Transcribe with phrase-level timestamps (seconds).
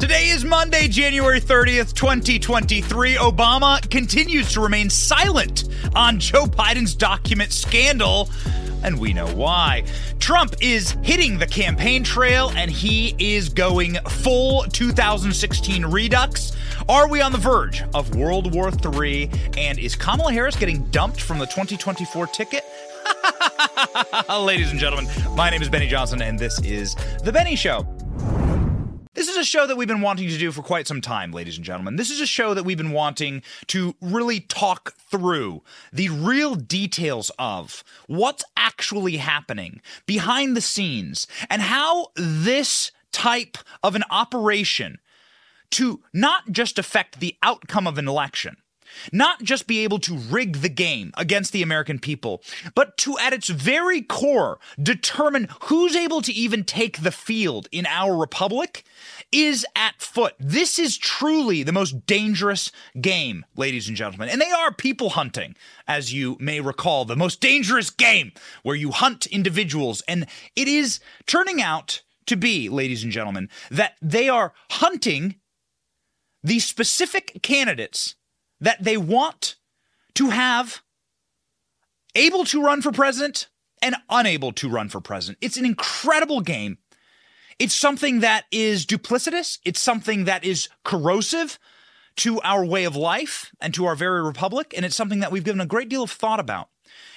[0.00, 3.16] Today is Monday, January 30th, 2023.
[3.16, 8.30] Obama continues to remain silent on Joe Biden's document scandal,
[8.82, 9.84] and we know why.
[10.18, 16.56] Trump is hitting the campaign trail and he is going full 2016 redux.
[16.88, 19.30] Are we on the verge of World War III?
[19.58, 22.64] And is Kamala Harris getting dumped from the 2024 ticket?
[24.30, 27.86] Ladies and gentlemen, my name is Benny Johnson, and this is The Benny Show.
[29.14, 31.56] This is a show that we've been wanting to do for quite some time, ladies
[31.56, 31.96] and gentlemen.
[31.96, 37.32] This is a show that we've been wanting to really talk through the real details
[37.36, 45.00] of what's actually happening behind the scenes and how this type of an operation
[45.72, 48.58] to not just affect the outcome of an election,
[49.12, 52.42] not just be able to rig the game against the American people,
[52.74, 57.86] but to, at its very core, determine who's able to even take the field in
[57.86, 58.84] our republic
[59.32, 60.34] is at foot.
[60.38, 64.28] This is truly the most dangerous game, ladies and gentlemen.
[64.28, 65.54] And they are people hunting,
[65.86, 68.32] as you may recall, the most dangerous game
[68.62, 70.02] where you hunt individuals.
[70.08, 75.36] And it is turning out to be, ladies and gentlemen, that they are hunting
[76.42, 78.14] the specific candidates
[78.60, 79.56] that they want
[80.14, 80.82] to have
[82.14, 83.48] able to run for president
[83.82, 85.38] and unable to run for president.
[85.40, 86.78] It's an incredible game.
[87.58, 91.58] It's something that is duplicitous, it's something that is corrosive
[92.16, 95.44] to our way of life and to our very republic, and it's something that we've
[95.44, 96.68] given a great deal of thought about.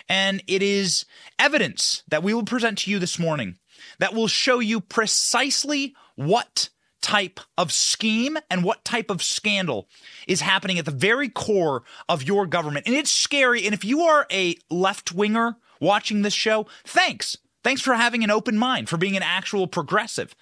[0.10, 1.06] And it is
[1.40, 3.58] evidence that we will present to you this morning
[4.00, 6.70] that will show you precisely what
[7.04, 9.88] type of scheme and what type of scandal
[10.28, 12.88] is happening at the very core of your government.
[12.88, 13.66] And it's scary.
[13.66, 17.38] And if you are a left winger watching this show, thanks.
[17.64, 20.36] Thanks for having an open mind, for being an actual progressive.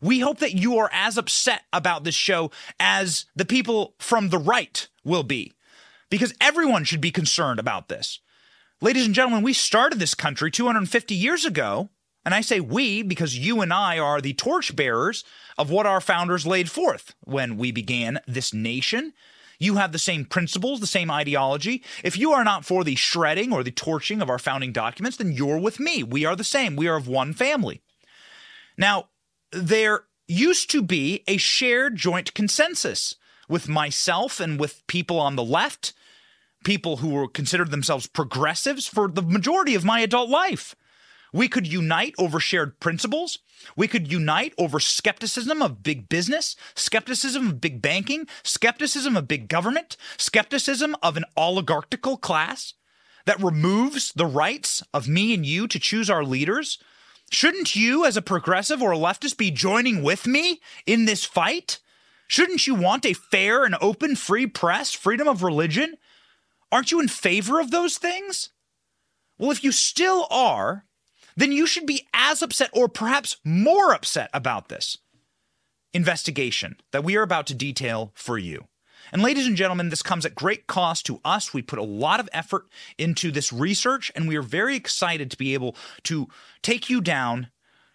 [0.00, 2.50] We hope that you are as upset about this show
[2.80, 5.54] as the people from the right will be,
[6.10, 8.20] because everyone should be concerned about this.
[8.82, 11.88] Ladies and gentlemen, we started this country 250 years ago
[12.26, 15.22] and I say we because you and I are the torchbearers
[15.56, 19.12] of what our founders laid forth when we began this nation.
[19.60, 21.84] You have the same principles, the same ideology.
[22.02, 25.32] If you are not for the shredding or the torching of our founding documents, then
[25.32, 26.02] you're with me.
[26.02, 26.74] We are the same.
[26.74, 27.80] We are of one family.
[28.76, 29.08] Now,
[29.52, 33.14] there used to be a shared joint consensus
[33.48, 35.92] with myself and with people on the left,
[36.64, 40.74] people who were considered themselves progressives for the majority of my adult life.
[41.32, 43.38] We could unite over shared principles.
[43.76, 49.48] We could unite over skepticism of big business, skepticism of big banking, skepticism of big
[49.48, 52.74] government, skepticism of an oligarchical class
[53.26, 56.78] that removes the rights of me and you to choose our leaders.
[57.30, 61.80] Shouldn't you, as a progressive or a leftist, be joining with me in this fight?
[62.28, 65.96] Shouldn't you want a fair and open, free press, freedom of religion?
[66.70, 68.50] Aren't you in favor of those things?
[69.38, 70.85] Well, if you still are,
[71.36, 74.98] then you should be as upset or perhaps more upset about this
[75.92, 78.66] investigation that we are about to detail for you.
[79.12, 81.54] And ladies and gentlemen, this comes at great cost to us.
[81.54, 82.66] We put a lot of effort
[82.98, 86.26] into this research, and we are very excited to be able to
[86.62, 87.48] take you down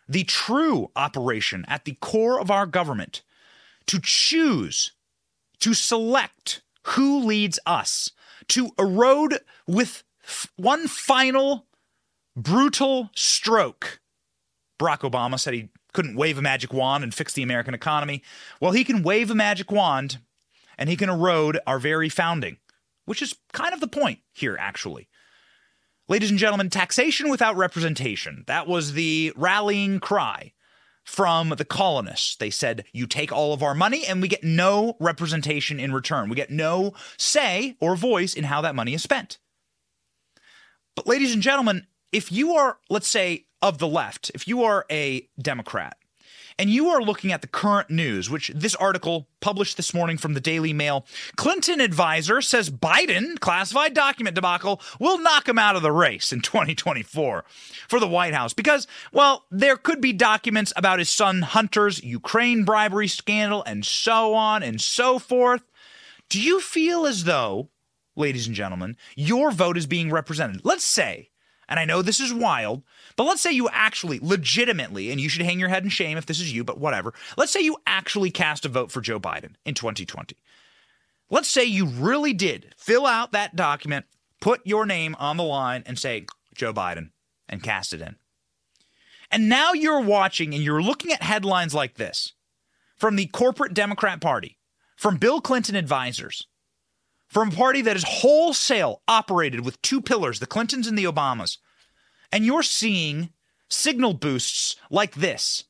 [0.08, 3.22] the true operation at the core of our government
[3.88, 4.94] to choose,
[5.60, 8.12] to select who leads us,
[8.48, 10.04] to erode with
[10.56, 11.66] one final
[12.42, 14.00] brutal stroke.
[14.80, 18.24] Barack Obama said he couldn't wave a magic wand and fix the American economy.
[18.60, 20.20] Well, he can wave a magic wand
[20.78, 22.58] and he can erode our very founding,
[23.06, 25.08] which is kind of the point here, actually.
[26.08, 28.44] Ladies and gentlemen, taxation without representation.
[28.48, 30.54] That was the rallying cry
[31.04, 32.36] from the colonists.
[32.36, 36.30] They said, You take all of our money and we get no representation in return.
[36.30, 39.38] We get no say or voice in how that money is spent.
[40.96, 44.86] But, ladies and gentlemen, if you are, let's say, of the left, if you are
[44.92, 45.98] a Democrat,
[46.62, 50.34] and you are looking at the current news, which this article published this morning from
[50.34, 55.82] the Daily Mail, Clinton advisor says Biden classified document debacle will knock him out of
[55.82, 57.46] the race in 2024
[57.88, 62.64] for the White House because, well, there could be documents about his son Hunter's Ukraine
[62.64, 65.64] bribery scandal and so on and so forth.
[66.30, 67.70] Do you feel as though,
[68.16, 70.62] ladies and gentlemen, your vote is being represented?
[70.64, 71.31] Let's say
[71.72, 72.84] and I know this is wild,
[73.16, 76.26] but let's say you actually, legitimately, and you should hang your head in shame if
[76.26, 77.14] this is you, but whatever.
[77.38, 80.36] Let's say you actually cast a vote for Joe Biden in 2020.
[81.30, 84.06] Let's say you really did fill out that document,
[84.42, 87.12] put your name on the line, and say, Joe Biden,
[87.48, 88.18] and cast it in.
[89.32, 92.34] And now you're watching and you're looking at headlines like this
[92.98, 94.58] from the corporate Democrat Party,
[94.98, 96.48] from Bill Clinton advisors,
[97.32, 101.58] from a party that is wholesale operated with two pillars, the Clintons and the Obamas,
[102.30, 103.30] and you're seeing
[103.70, 105.64] signal boosts like this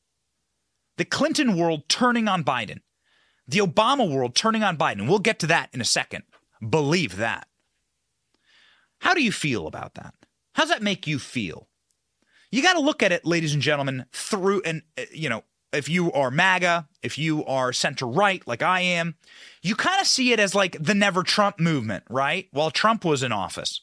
[0.98, 2.80] the Clinton world turning on Biden,
[3.48, 5.08] the Obama world turning on Biden.
[5.08, 6.24] We'll get to that in a second.
[6.68, 7.48] Believe that.
[9.00, 10.16] How do you feel about that?
[10.54, 11.70] How does that make you feel?
[12.52, 15.90] You got to look at it, ladies and gentlemen, through and uh, you know, if
[15.90, 19.16] you are MAGA, if you are center right like I am,
[19.62, 22.48] you kind of see it as like the never Trump movement, right?
[22.52, 23.82] While Trump was in office.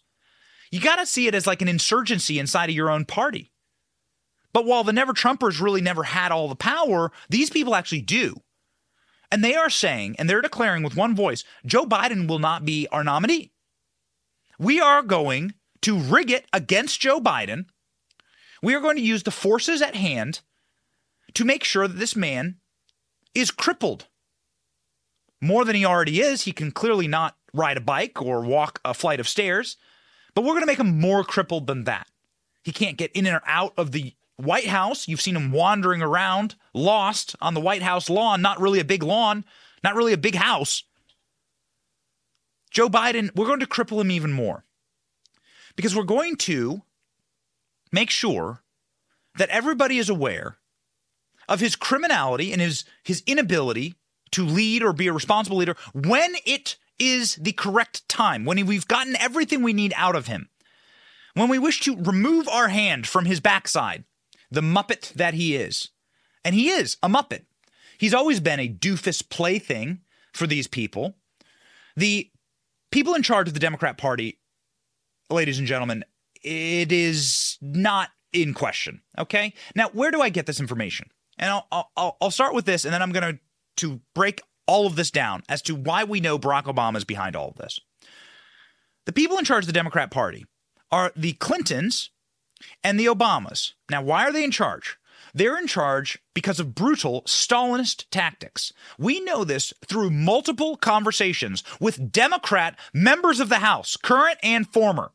[0.70, 3.52] You got to see it as like an insurgency inside of your own party.
[4.52, 8.42] But while the never Trumpers really never had all the power, these people actually do.
[9.30, 12.86] And they are saying, and they're declaring with one voice, Joe Biden will not be
[12.90, 13.52] our nominee.
[14.58, 17.66] We are going to rig it against Joe Biden.
[18.62, 20.40] We are going to use the forces at hand
[21.34, 22.56] to make sure that this man
[23.34, 24.06] is crippled.
[25.40, 26.42] More than he already is.
[26.42, 29.76] He can clearly not ride a bike or walk a flight of stairs,
[30.34, 32.08] but we're going to make him more crippled than that.
[32.64, 36.54] He can't get in and out of the White House, you've seen him wandering around,
[36.72, 39.44] lost on the White House lawn, not really a big lawn,
[39.82, 40.84] not really a big house.
[42.70, 44.64] Joe Biden, we're going to cripple him even more
[45.74, 46.82] because we're going to
[47.90, 48.62] make sure
[49.38, 50.58] that everybody is aware
[51.48, 53.94] of his criminality and his, his inability
[54.32, 58.88] to lead or be a responsible leader when it is the correct time, when we've
[58.88, 60.48] gotten everything we need out of him,
[61.34, 64.04] when we wish to remove our hand from his backside
[64.50, 65.90] the Muppet that he is.
[66.44, 67.44] And he is a Muppet.
[67.98, 70.00] He's always been a doofus plaything
[70.32, 71.16] for these people.
[71.96, 72.30] The
[72.90, 74.38] people in charge of the Democrat Party,
[75.30, 76.04] ladies and gentlemen,
[76.42, 79.02] it is not in question.
[79.18, 79.52] Okay.
[79.74, 81.10] Now, where do I get this information?
[81.38, 83.40] And I'll I'll, I'll start with this, and then I'm going to
[83.78, 87.36] to break all of this down as to why we know Barack Obama is behind
[87.36, 87.80] all of this.
[89.06, 90.44] The people in charge of the Democrat Party
[90.90, 92.10] are the Clintons
[92.84, 93.72] and the Obamas.
[93.90, 94.98] Now, why are they in charge?
[95.34, 98.72] They're in charge because of brutal Stalinist tactics.
[98.98, 105.12] We know this through multiple conversations with Democrat members of the House, current and former.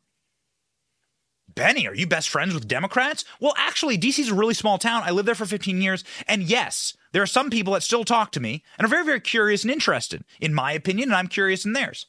[1.54, 3.24] Benny, are you best friends with Democrats?
[3.40, 5.02] Well, actually, DC's a really small town.
[5.04, 6.04] I lived there for 15 years.
[6.26, 9.20] And yes, there are some people that still talk to me and are very, very
[9.20, 12.06] curious and interested in my opinion, and I'm curious in theirs.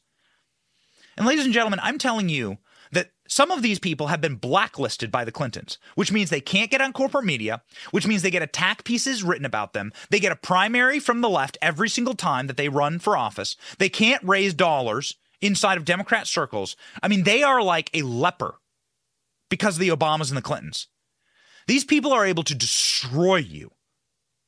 [1.16, 2.58] And ladies and gentlemen, I'm telling you
[2.92, 6.70] that some of these people have been blacklisted by the Clintons, which means they can't
[6.70, 9.92] get on corporate media, which means they get attack pieces written about them.
[10.10, 13.56] They get a primary from the left every single time that they run for office.
[13.78, 16.76] They can't raise dollars inside of Democrat circles.
[17.02, 18.56] I mean, they are like a leper
[19.48, 20.88] because of the Obamas and the Clintons.
[21.66, 23.72] These people are able to destroy you.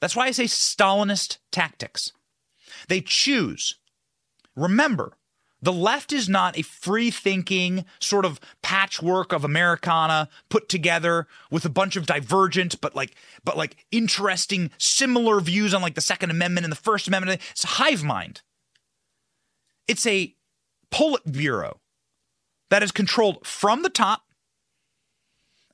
[0.01, 2.13] That's why I say Stalinist tactics.
[2.89, 3.77] They choose.
[4.55, 5.17] Remember,
[5.61, 11.65] the left is not a free thinking sort of patchwork of Americana put together with
[11.65, 16.31] a bunch of divergent but like but like interesting similar views on like the Second
[16.31, 17.41] Amendment and the First Amendment.
[17.51, 18.43] It's a hive mind.
[19.89, 20.35] It's a
[20.93, 21.79] Politburo
[22.71, 24.23] that is controlled from the top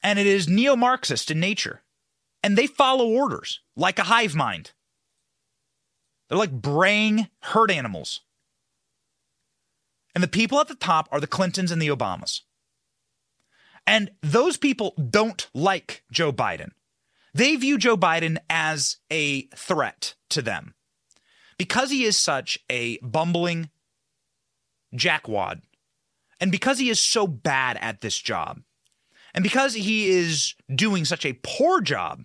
[0.05, 1.83] and it is neo Marxist in nature.
[2.43, 4.73] And they follow orders like a hive mind.
[6.29, 8.21] They're like braying herd animals.
[10.15, 12.43] And the people at the top are the Clintons and the Obamas.
[13.87, 16.71] And those people don't like Joe Biden.
[17.33, 20.75] They view Joe Biden as a threat to them.
[21.59, 23.71] Because he is such a bumbling
[24.95, 25.63] jackwad,
[26.41, 28.61] and because he is so bad at this job,
[29.35, 32.25] and because he is doing such a poor job,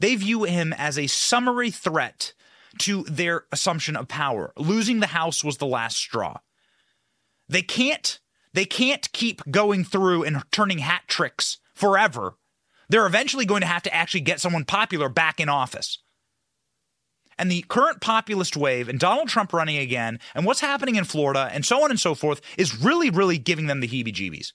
[0.00, 2.32] they view him as a summary threat
[2.78, 4.52] to their assumption of power.
[4.56, 6.38] Losing the House was the last straw.
[7.48, 8.18] They can't
[8.52, 12.38] they can't keep going through and turning hat tricks forever.
[12.88, 15.98] They're eventually going to have to actually get someone popular back in office.
[17.38, 21.50] And the current populist wave and Donald Trump running again and what's happening in Florida
[21.52, 24.52] and so on and so forth is really, really giving them the heebie jeebies.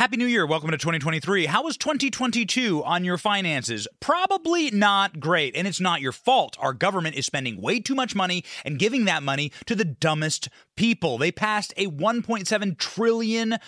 [0.00, 0.46] Happy New Year.
[0.46, 1.44] Welcome to 2023.
[1.44, 3.86] How was 2022 on your finances?
[4.00, 6.56] Probably not great, and it's not your fault.
[6.58, 10.48] Our government is spending way too much money and giving that money to the dumbest
[10.80, 11.18] people.
[11.18, 13.58] They passed a $1.7 trillion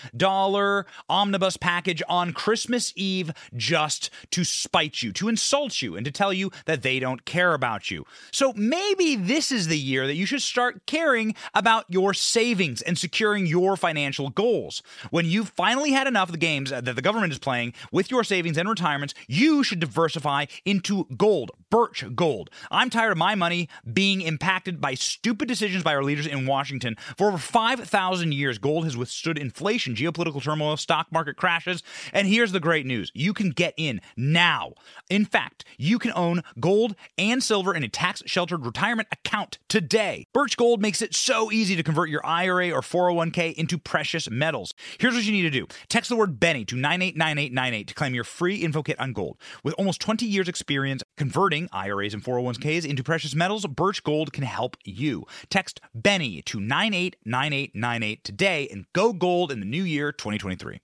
[1.10, 6.32] omnibus package on Christmas Eve just to spite you, to insult you, and to tell
[6.32, 8.06] you that they don't care about you.
[8.30, 12.96] So maybe this is the year that you should start caring about your savings and
[12.96, 14.82] securing your financial goals.
[15.10, 18.24] When you've finally had enough of the games that the government is playing with your
[18.24, 22.50] savings and retirements, you should diversify into gold Birch Gold.
[22.70, 26.98] I'm tired of my money being impacted by stupid decisions by our leaders in Washington.
[27.16, 31.82] For over 5,000 years, gold has withstood inflation, geopolitical turmoil, stock market crashes.
[32.12, 34.74] And here's the great news you can get in now.
[35.08, 40.26] In fact, you can own gold and silver in a tax sheltered retirement account today.
[40.34, 44.74] Birch Gold makes it so easy to convert your IRA or 401k into precious metals.
[44.98, 48.24] Here's what you need to do text the word Benny to 989898 to claim your
[48.24, 49.38] free info kit on gold.
[49.64, 54.42] With almost 20 years' experience converting IRAs and 401ks into precious metals, Birch Gold can
[54.42, 55.24] help you.
[55.50, 60.80] Text Benny to 989898 today and go gold in the new year 2023.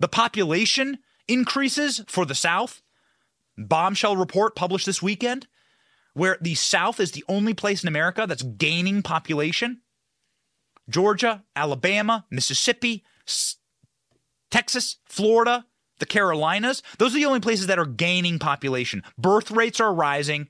[0.00, 2.82] The population increases for the South.
[3.56, 5.46] Bombshell report published this weekend
[6.12, 9.80] where the South is the only place in America that's gaining population.
[10.90, 13.02] Georgia, Alabama, Mississippi,
[14.50, 15.64] Texas, Florida,
[15.98, 19.02] the Carolinas, those are the only places that are gaining population.
[19.18, 20.48] Birth rates are rising.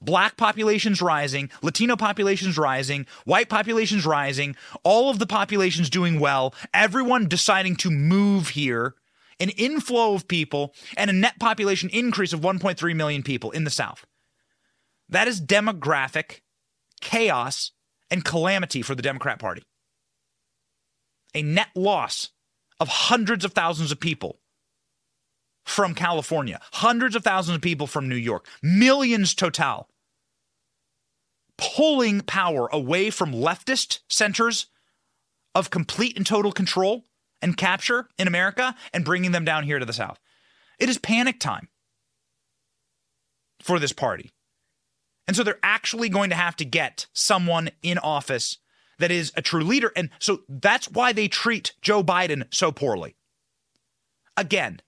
[0.00, 6.52] Black population's rising, Latino population's rising, white population's rising, all of the population's doing well,
[6.74, 8.96] everyone deciding to move here,
[9.38, 13.70] an inflow of people, and a net population increase of 1.3 million people in the
[13.70, 14.04] South.
[15.08, 16.40] That is demographic
[17.00, 17.70] chaos
[18.10, 19.62] and calamity for the Democrat Party.
[21.32, 22.30] A net loss
[22.80, 24.40] of hundreds of thousands of people
[25.64, 29.88] from California, hundreds of thousands of people from New York, millions total,
[31.56, 34.66] pulling power away from leftist centers
[35.54, 37.04] of complete and total control
[37.40, 40.18] and capture in America and bringing them down here to the South.
[40.78, 41.68] It is panic time
[43.60, 44.32] for this party.
[45.28, 48.58] And so they're actually going to have to get someone in office
[48.98, 49.92] that is a true leader.
[49.94, 53.16] And so that's why they treat Joe Biden so poorly.
[54.36, 54.80] Again,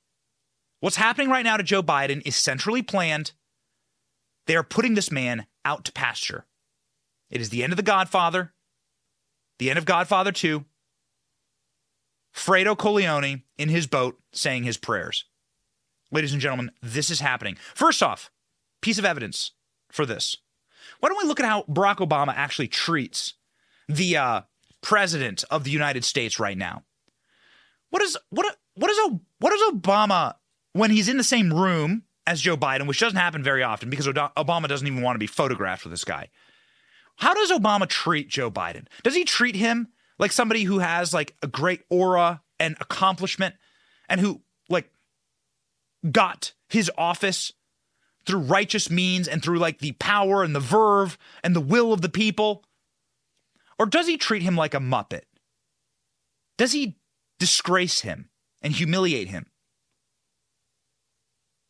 [0.84, 3.32] What's happening right now to Joe Biden is centrally planned.
[4.46, 6.44] They are putting this man out to pasture.
[7.30, 8.52] It is the end of The Godfather,
[9.58, 10.66] the end of Godfather 2.
[12.34, 15.24] Fredo Corleone in his boat saying his prayers.
[16.12, 17.56] Ladies and gentlemen, this is happening.
[17.74, 18.30] First off,
[18.82, 19.52] piece of evidence
[19.90, 20.36] for this.
[21.00, 23.32] Why don't we look at how Barack Obama actually treats
[23.88, 24.40] the uh,
[24.82, 26.82] president of the United States right now?
[27.88, 28.98] What is what what is
[29.38, 30.34] what does Obama
[30.74, 34.06] when he's in the same room as Joe Biden, which doesn't happen very often because
[34.06, 36.28] Obama doesn't even want to be photographed with this guy.
[37.16, 38.86] How does Obama treat Joe Biden?
[39.02, 39.88] Does he treat him
[40.18, 43.54] like somebody who has like a great aura and accomplishment
[44.08, 44.90] and who like
[46.10, 47.52] got his office
[48.26, 52.00] through righteous means and through like the power and the verve and the will of
[52.00, 52.64] the people?
[53.78, 55.22] Or does he treat him like a muppet?
[56.58, 56.96] Does he
[57.38, 59.46] disgrace him and humiliate him?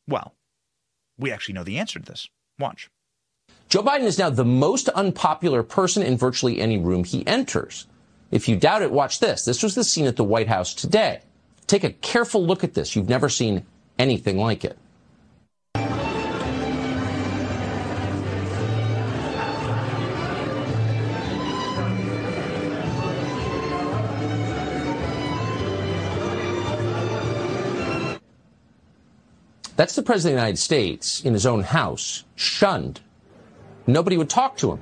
[0.09, 0.35] Well,
[1.19, 2.29] we actually know the answer to this.
[2.59, 2.91] Watch.
[3.69, 7.87] Joe Biden is now the most unpopular person in virtually any room he enters.
[8.31, 9.45] If you doubt it, watch this.
[9.45, 11.21] This was the scene at the White House today.
[11.67, 12.95] Take a careful look at this.
[12.95, 13.65] You've never seen
[13.99, 14.79] anything like it.
[29.77, 33.01] That's the President of the United States in his own house, shunned.
[33.87, 34.81] Nobody would talk to him.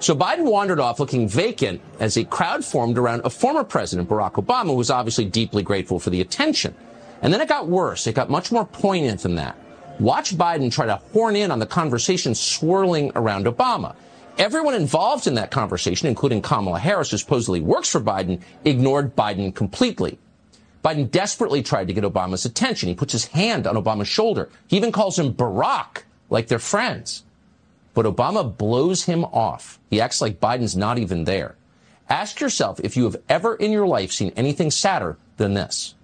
[0.00, 4.42] So Biden wandered off looking vacant as a crowd formed around a former president, Barack
[4.42, 6.74] Obama, who was obviously deeply grateful for the attention.
[7.20, 8.06] And then it got worse.
[8.06, 9.58] It got much more poignant than that.
[9.98, 13.94] Watch Biden try to horn in on the conversation swirling around Obama.
[14.38, 19.54] Everyone involved in that conversation, including Kamala Harris, who supposedly works for Biden, ignored Biden
[19.54, 20.18] completely.
[20.84, 22.88] Biden desperately tried to get Obama's attention.
[22.88, 24.48] He puts his hand on Obama's shoulder.
[24.66, 27.24] He even calls him Barack, like they're friends.
[27.92, 29.78] But Obama blows him off.
[29.90, 31.56] He acts like Biden's not even there.
[32.08, 35.94] Ask yourself if you have ever in your life seen anything sadder than this.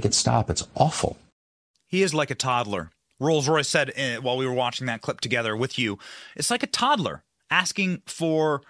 [0.00, 0.48] Make it stop.
[0.48, 1.18] It's awful.
[1.86, 2.90] He is like a toddler.
[3.18, 5.98] Rolls Royce said uh, while we were watching that clip together with you,
[6.34, 8.62] it's like a toddler asking for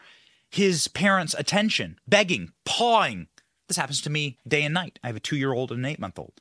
[0.50, 3.28] his parents' attention, begging, pawing.
[3.68, 4.98] This happens to me day and night.
[5.04, 6.32] I have a two year old and an eight month old.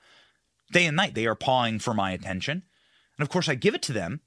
[0.72, 2.64] Day and night, they are pawing for my attention.
[3.16, 4.22] And of course, I give it to them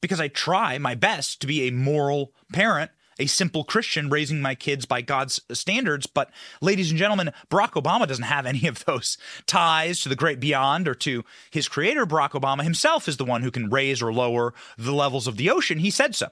[0.00, 4.54] because I try my best to be a moral parent, a simple Christian raising my
[4.54, 6.06] kids by God's standards.
[6.06, 10.40] But, ladies and gentlemen, Barack Obama doesn't have any of those ties to the great
[10.40, 12.06] beyond or to his creator.
[12.06, 15.50] Barack Obama himself is the one who can raise or lower the levels of the
[15.50, 15.78] ocean.
[15.78, 16.28] He said so.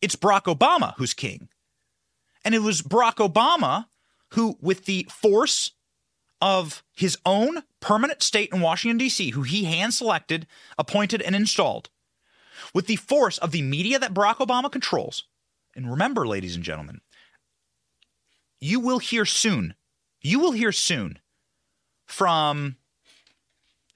[0.00, 1.48] It's Barack Obama who's king.
[2.44, 3.86] And it was Barack Obama
[4.30, 5.72] who, with the force
[6.40, 10.46] of his own permanent state in Washington, D.C., who he hand selected,
[10.78, 11.88] appointed, and installed,
[12.74, 15.24] with the force of the media that Barack Obama controls.
[15.76, 17.02] And remember, ladies and gentlemen,
[18.58, 19.74] you will hear soon,
[20.22, 21.18] you will hear soon
[22.06, 22.76] from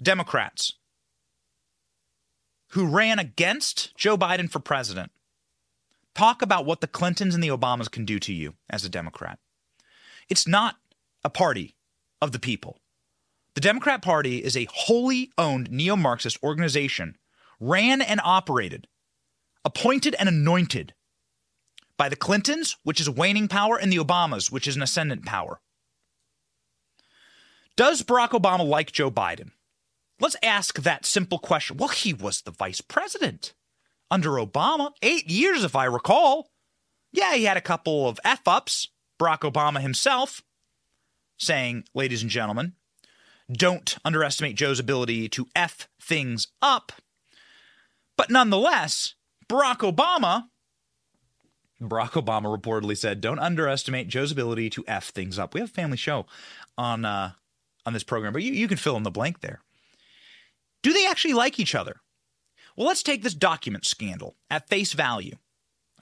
[0.00, 0.74] Democrats
[2.68, 5.10] who ran against Joe Biden for president
[6.14, 9.38] talk about what the Clintons and the Obamas can do to you as a Democrat.
[10.28, 10.76] It's not
[11.24, 11.76] a party
[12.20, 12.78] of the people.
[13.54, 17.16] The Democrat Party is a wholly owned neo Marxist organization,
[17.58, 18.86] ran and operated,
[19.64, 20.94] appointed and anointed
[22.00, 25.60] by the Clintons, which is waning power, and the Obamas, which is an ascendant power.
[27.76, 29.50] Does Barack Obama like Joe Biden?
[30.18, 31.76] Let's ask that simple question.
[31.76, 33.52] Well, he was the vice president
[34.10, 36.50] under Obama, eight years, if I recall.
[37.12, 38.88] Yeah, he had a couple of F ups,
[39.20, 40.42] Barack Obama himself,
[41.36, 42.76] saying, ladies and gentlemen,
[43.52, 46.92] don't underestimate Joe's ability to F things up.
[48.16, 49.16] But nonetheless,
[49.50, 50.44] Barack Obama,
[51.80, 55.54] Barack Obama reportedly said, don't underestimate Joe's ability to F things up.
[55.54, 56.26] We have a family show
[56.76, 57.32] on, uh,
[57.86, 59.60] on this program, but you, you can fill in the blank there.
[60.82, 62.00] Do they actually like each other?
[62.76, 65.36] Well, let's take this document scandal at face value.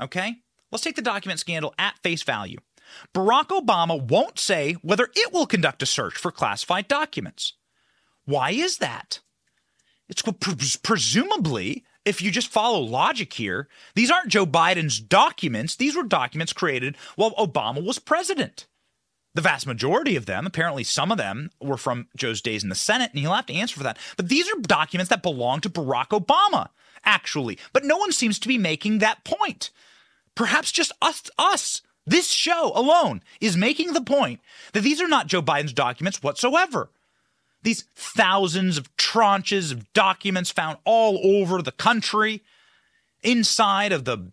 [0.00, 0.36] Okay?
[0.70, 2.58] Let's take the document scandal at face value.
[3.14, 7.54] Barack Obama won't say whether it will conduct a search for classified documents.
[8.24, 9.20] Why is that?
[10.08, 10.22] It's
[10.82, 15.76] presumably, if you just follow logic here, these aren't Joe Biden's documents.
[15.76, 18.66] These were documents created while Obama was president.
[19.34, 22.74] The vast majority of them, apparently some of them, were from Joe's days in the
[22.74, 23.98] Senate, and he'll have to answer for that.
[24.16, 26.70] But these are documents that belong to Barack Obama,
[27.04, 27.58] actually.
[27.72, 29.70] But no one seems to be making that point.
[30.34, 34.40] Perhaps just us, us this show alone is making the point
[34.72, 36.90] that these are not Joe Biden's documents whatsoever.
[37.62, 42.42] These thousands of tranches of documents found all over the country,
[43.22, 44.30] inside of the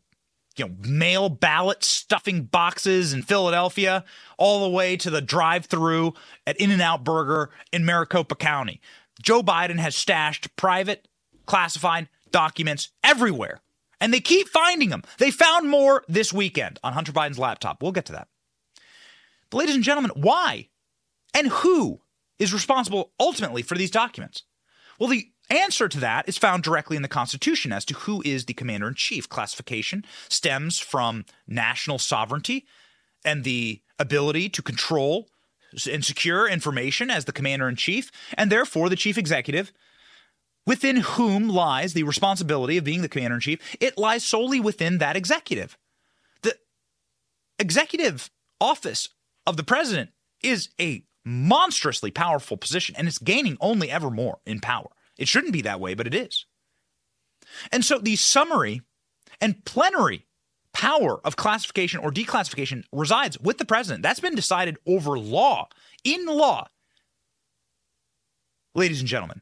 [0.57, 4.05] you know mail ballot stuffing boxes in Philadelphia,
[4.38, 6.13] all the way to the drive-through
[6.45, 8.79] at In-N-Out Burger in Maricopa County.
[9.21, 11.07] Joe Biden has stashed private
[11.45, 13.61] classified documents everywhere.
[14.01, 15.03] And they keep finding them.
[15.19, 17.81] They found more this weekend on Hunter Biden's laptop.
[17.81, 18.27] We'll get to that.
[19.49, 20.67] But, ladies and gentlemen, why
[21.33, 22.01] and who
[22.39, 24.43] is responsible ultimately for these documents?
[25.00, 28.45] Well, the answer to that is found directly in the Constitution as to who is
[28.45, 29.30] the commander in chief.
[29.30, 32.65] Classification stems from national sovereignty
[33.24, 35.28] and the ability to control
[35.91, 39.74] and secure information as the commander in chief, and therefore the chief executive
[40.65, 43.60] within whom lies the responsibility of being the commander in chief.
[43.80, 45.78] It lies solely within that executive.
[46.41, 46.58] The
[47.60, 49.10] executive office
[49.45, 54.61] of the president is a monstrously powerful position, and it's gaining only ever more in
[54.61, 54.89] power.
[55.17, 56.45] It shouldn't be that way, but it is.
[57.71, 58.81] And so the summary
[59.41, 60.25] and plenary
[60.73, 64.03] power of classification or declassification resides with the president.
[64.03, 65.69] That's been decided over law,
[66.03, 66.67] in law.
[68.73, 69.41] Ladies and gentlemen,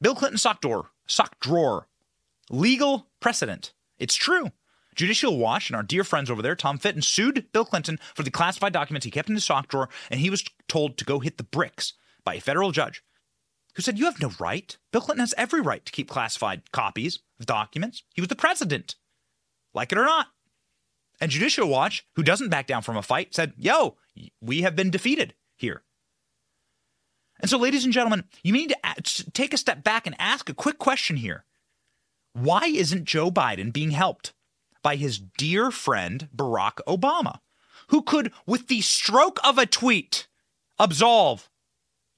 [0.00, 1.88] Bill Clinton sock drawer, sock drawer,
[2.50, 3.72] legal precedent.
[3.98, 4.50] It's true.
[4.94, 8.30] Judicial Watch and our dear friends over there, Tom Fitton, sued Bill Clinton for the
[8.30, 11.36] classified documents he kept in his sock drawer, and he was told to go hit
[11.36, 13.02] the bricks by a federal judge
[13.74, 14.76] who said, You have no right.
[14.92, 18.02] Bill Clinton has every right to keep classified copies of documents.
[18.14, 18.96] He was the president,
[19.72, 20.28] like it or not.
[21.20, 23.96] And Judicial Watch, who doesn't back down from a fight, said, Yo,
[24.40, 25.82] we have been defeated here.
[27.40, 30.54] And so, ladies and gentlemen, you need to take a step back and ask a
[30.54, 31.44] quick question here.
[32.32, 34.32] Why isn't Joe Biden being helped
[34.84, 37.40] by his dear friend Barack Obama,
[37.88, 40.28] who could, with the stroke of a tweet,
[40.78, 41.50] absolve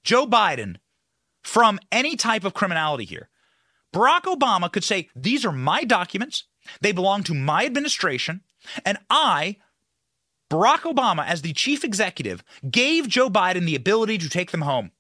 [0.04, 0.76] Joe Biden
[1.42, 3.30] from any type of criminality here?
[3.94, 6.44] Barack Obama could say, These are my documents,
[6.82, 8.42] they belong to my administration,
[8.84, 9.56] and I,
[10.50, 14.90] Barack Obama, as the chief executive, gave Joe Biden the ability to take them home.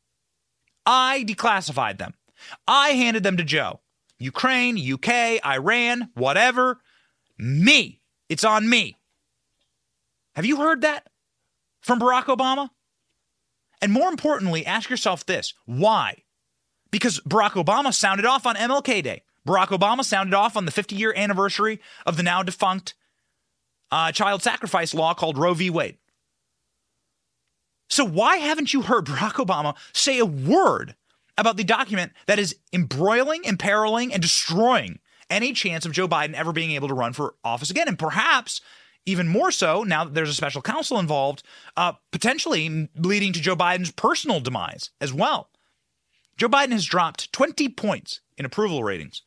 [0.86, 2.14] I declassified them.
[2.66, 3.80] I handed them to Joe.
[4.18, 6.80] Ukraine, UK, Iran, whatever.
[7.38, 8.00] Me.
[8.28, 8.96] It's on me.
[10.34, 11.08] Have you heard that
[11.80, 12.70] from Barack Obama?
[13.80, 16.22] And more importantly, ask yourself this why?
[16.90, 19.22] Because Barack Obama sounded off on MLK Day.
[19.46, 22.94] Barack Obama sounded off on the 50 year anniversary of the now defunct
[23.90, 25.70] uh, child sacrifice law called Roe v.
[25.70, 25.98] Wade.
[27.88, 30.96] So, why haven't you heard Barack Obama say a word
[31.38, 34.98] about the document that is embroiling, imperiling, and destroying
[35.30, 37.88] any chance of Joe Biden ever being able to run for office again?
[37.88, 38.60] And perhaps
[39.06, 41.42] even more so now that there's a special counsel involved,
[41.76, 45.50] uh, potentially leading to Joe Biden's personal demise as well.
[46.36, 49.22] Joe Biden has dropped 20 points in approval ratings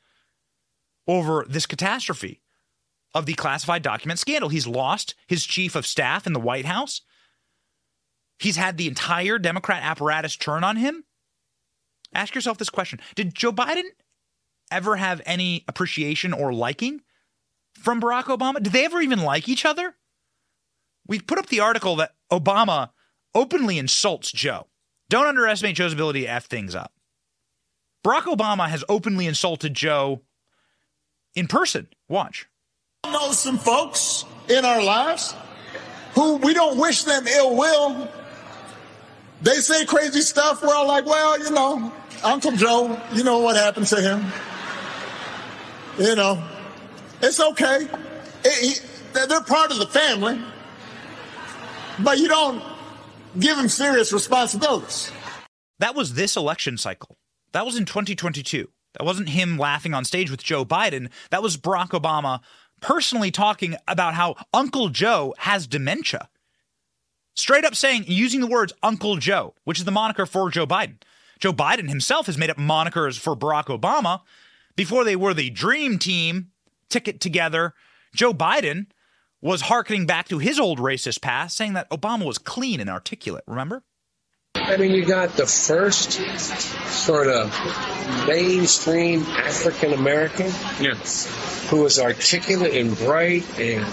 [1.08, 2.42] over this catastrophe
[3.16, 4.50] of the classified document scandal.
[4.50, 7.02] He's lost his chief of staff in the White House.
[8.38, 11.06] He's had the entire Democrat apparatus turn on him.
[12.14, 13.84] Ask yourself this question Did Joe Biden
[14.72, 17.02] ever have any appreciation or liking
[17.74, 18.62] from Barack Obama?
[18.62, 19.96] Did they ever even like each other?
[21.08, 22.90] We put up the article that Obama
[23.34, 24.68] openly insults Joe.
[25.10, 26.94] Don't underestimate Joe's ability to F things up.
[28.06, 30.22] Barack Obama has openly insulted Joe
[31.36, 31.88] in person.
[32.08, 32.48] Watch.
[33.04, 35.34] I know some folks in our lives
[36.14, 38.08] who we don't wish them ill will,
[39.42, 40.62] they say crazy stuff.
[40.62, 44.26] We're all like, well, you know, Uncle Joe, you know what happened to him.
[46.00, 46.42] You know,
[47.22, 47.88] it's okay.
[48.46, 48.82] It,
[49.14, 50.40] they're part of the family,
[52.00, 52.64] but you don't
[53.38, 55.12] give them serious responsibilities.
[55.80, 57.18] That was this election cycle.
[57.52, 58.70] That was in 2022.
[58.98, 61.10] That wasn't him laughing on stage with Joe Biden.
[61.32, 62.40] That was Barack Obama
[62.82, 66.30] personally talking about how Uncle Joe has dementia
[67.36, 70.96] straight up saying, using the words Uncle Joe, which is the moniker for Joe Biden.
[71.40, 74.22] Joe Biden himself has made up monikers for Barack Obama.
[74.80, 76.52] Before they were the dream team
[76.88, 77.74] ticket together,
[78.16, 78.86] Joe Biden
[79.42, 83.44] was hearkening back to his old racist past, saying that Obama was clean and articulate.
[83.46, 83.84] Remember?
[84.56, 86.14] I mean, you got the first
[86.88, 87.54] sort of
[88.26, 90.94] mainstream African American yeah.
[91.68, 93.86] who was articulate and bright and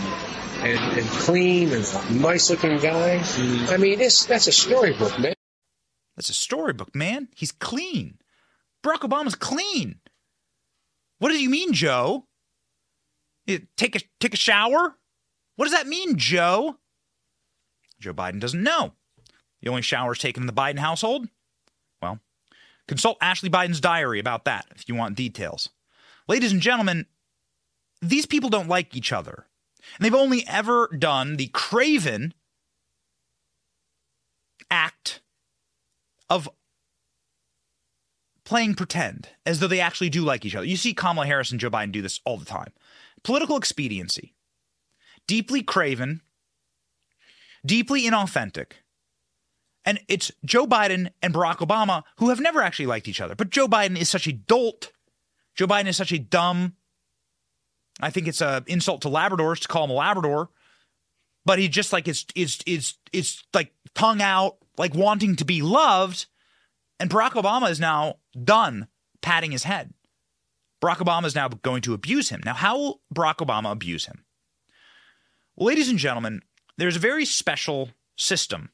[0.61, 3.19] and, and clean and nice looking guy.
[3.19, 3.73] Mm.
[3.73, 5.35] I mean, it's that's a storybook, man.
[6.15, 7.27] That's a storybook, man.
[7.35, 8.19] He's clean.
[8.85, 9.99] Barack Obama's clean.
[11.19, 12.27] What do you mean, Joe?
[13.47, 14.97] You take a take a shower?
[15.57, 16.77] What does that mean, Joe?
[17.99, 18.93] Joe Biden doesn't know.
[19.63, 21.29] The only showers taken in the Biden household?
[22.03, 22.21] Well,
[22.87, 25.71] consult Ashley Biden's diary about that if you want details.
[26.29, 27.07] Ladies and gentlemen,
[28.03, 29.47] these people don't like each other.
[29.97, 32.35] And they've only ever done the craven
[34.71, 35.21] act
[36.29, 36.49] of
[38.47, 40.65] playing pretend as though they actually do like each other.
[40.65, 42.73] You see Kamala Harris and Joe Biden do this all the time.
[43.23, 44.35] Political expediency,
[45.27, 46.23] deeply craven,
[47.67, 48.73] deeply inauthentic.
[49.85, 53.35] And it's Joe Biden and Barack Obama who have never actually liked each other.
[53.35, 54.93] But Joe Biden is such a dolt.
[55.55, 56.75] Joe Biden is such a dumb,
[58.01, 60.51] I think it's an insult to Labradors to call him a Labrador,
[61.45, 65.63] but he just like is is is is like tongue out, like wanting to be
[65.63, 66.27] loved.
[66.99, 68.89] And Barack Obama is now done
[69.23, 69.93] patting his head.
[70.83, 72.41] Barack Obama is now going to abuse him.
[72.45, 74.25] Now, how will Barack Obama abuse him?
[75.57, 76.43] Well, ladies and gentlemen,
[76.77, 78.71] there's a very special system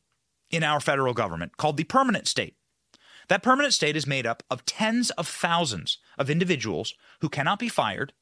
[0.51, 2.57] in our federal government called the permanent state.
[3.29, 7.69] That permanent state is made up of tens of thousands of individuals who cannot be
[7.69, 8.13] fired,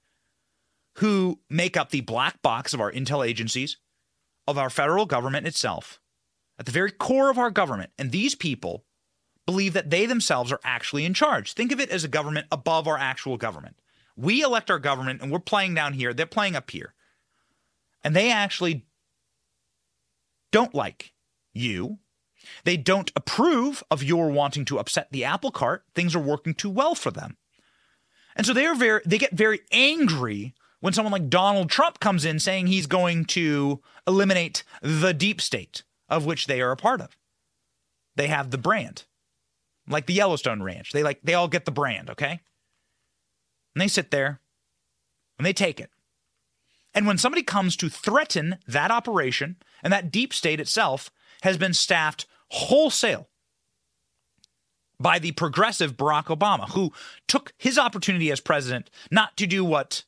[0.98, 3.78] who make up the black box of our intel agencies,
[4.46, 6.00] of our federal government itself,
[6.58, 7.90] at the very core of our government.
[7.98, 8.84] And these people
[9.50, 11.54] believe that they themselves are actually in charge.
[11.54, 13.76] Think of it as a government above our actual government.
[14.16, 16.94] We elect our government and we're playing down here, they're playing up here.
[18.04, 18.84] And they actually
[20.52, 21.12] don't like
[21.52, 21.98] you.
[22.62, 25.84] They don't approve of your wanting to upset the apple cart.
[25.94, 27.36] Things are working too well for them.
[28.36, 32.24] And so they are very they get very angry when someone like Donald Trump comes
[32.24, 37.00] in saying he's going to eliminate the deep state of which they are a part
[37.00, 37.16] of.
[38.14, 39.04] They have the brand.
[39.90, 40.92] Like the Yellowstone Ranch.
[40.92, 42.40] They like they all get the brand, okay?
[43.74, 44.40] And they sit there
[45.38, 45.90] and they take it.
[46.94, 51.10] And when somebody comes to threaten that operation and that deep state itself
[51.42, 53.28] has been staffed wholesale
[54.98, 56.92] by the progressive Barack Obama, who
[57.26, 60.04] took his opportunity as president not to do what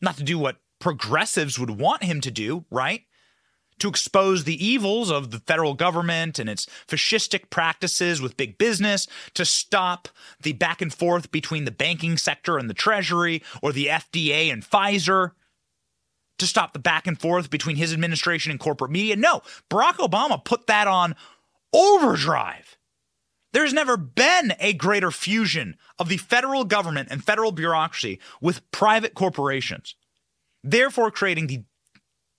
[0.00, 3.02] not to do what progressives would want him to do, right?
[3.78, 9.06] To expose the evils of the federal government and its fascistic practices with big business,
[9.34, 10.08] to stop
[10.42, 14.68] the back and forth between the banking sector and the Treasury, or the FDA and
[14.68, 15.32] Pfizer,
[16.38, 19.16] to stop the back and forth between his administration and corporate media.
[19.16, 21.14] No, Barack Obama put that on
[21.72, 22.76] overdrive.
[23.52, 29.14] There's never been a greater fusion of the federal government and federal bureaucracy with private
[29.14, 29.94] corporations,
[30.62, 31.64] therefore creating the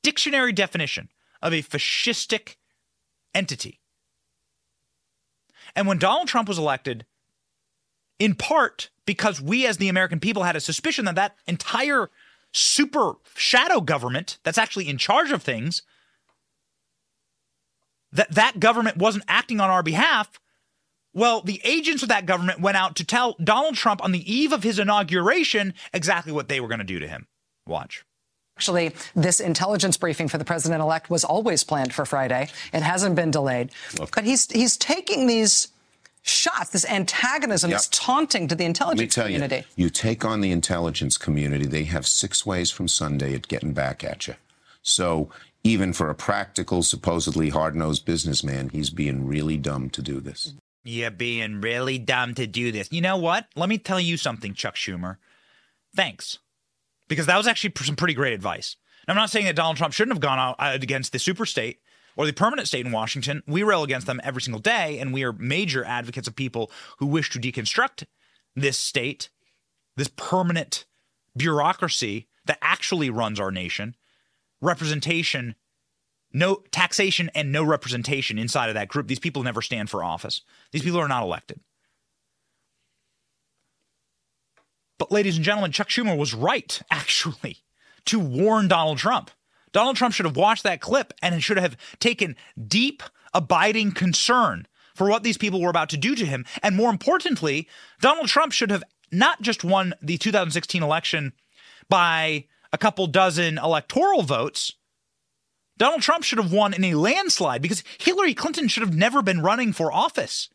[0.03, 1.09] dictionary definition
[1.41, 2.55] of a fascistic
[3.33, 3.79] entity.
[5.75, 7.05] And when Donald Trump was elected,
[8.19, 12.09] in part because we as the American people had a suspicion that that entire
[12.51, 15.81] super shadow government that's actually in charge of things
[18.11, 20.39] that that government wasn't acting on our behalf
[21.13, 24.51] well the agents of that government went out to tell Donald Trump on the eve
[24.51, 27.27] of his inauguration exactly what they were going to do to him
[27.67, 28.03] watch
[28.59, 32.49] Actually, this intelligence briefing for the president elect was always planned for Friday.
[32.73, 33.69] It hasn't been delayed.
[34.13, 35.69] But he's he's taking these
[36.23, 37.79] shots, this antagonism, yep.
[37.79, 39.63] this taunting to the intelligence community.
[39.77, 43.71] You, you take on the intelligence community, they have six ways from Sunday at getting
[43.71, 44.35] back at you.
[44.81, 45.29] So
[45.63, 50.53] even for a practical, supposedly hard nosed businessman, he's being really dumb to do this.
[50.83, 52.91] You're being really dumb to do this.
[52.91, 53.47] You know what?
[53.55, 55.15] Let me tell you something, Chuck Schumer.
[55.95, 56.39] Thanks
[57.09, 58.77] because that was actually some pretty great advice.
[59.09, 61.79] I'm not saying that Donald Trump shouldn't have gone out uh, against the super state
[62.15, 63.41] or the permanent state in Washington.
[63.47, 67.07] We rail against them every single day, and we are major advocates of people who
[67.07, 68.05] wish to deconstruct
[68.55, 69.29] this state,
[69.95, 70.85] this permanent
[71.35, 73.95] bureaucracy that actually runs our nation,
[74.61, 75.55] representation,
[76.31, 79.07] no taxation, and no representation inside of that group.
[79.07, 80.41] These people never stand for office.
[80.71, 81.61] These people are not elected.
[84.99, 87.57] But, ladies and gentlemen, Chuck Schumer was right, actually,
[88.05, 89.31] to warn Donald Trump.
[89.71, 92.35] Donald Trump should have watched that clip and should have taken
[92.67, 93.01] deep,
[93.33, 96.45] abiding concern for what these people were about to do to him.
[96.61, 97.67] And more importantly,
[98.01, 101.33] Donald Trump should have not just won the 2016 election
[101.87, 104.73] by a couple dozen electoral votes.
[105.77, 109.41] Donald Trump should have won in a landslide because Hillary Clinton should have never been
[109.41, 110.49] running for office.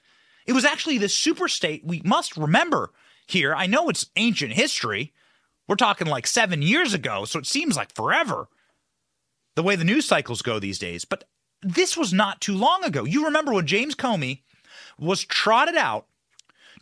[0.47, 2.91] It was actually the super state, we must remember,
[3.27, 3.55] here.
[3.55, 5.13] I know it's ancient history.
[5.67, 8.49] We're talking like seven years ago, so it seems like forever
[9.55, 11.05] the way the news cycles go these days.
[11.05, 11.25] But
[11.63, 13.05] this was not too long ago.
[13.05, 14.43] You remember when James Comey
[14.99, 16.07] was trotted out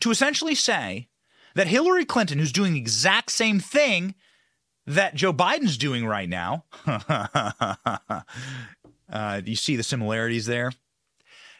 [0.00, 1.08] to essentially say
[1.54, 4.14] that Hillary Clinton, who's doing the exact same thing
[4.86, 6.64] that Joe Biden's doing right now,
[9.12, 10.72] uh, you see the similarities there?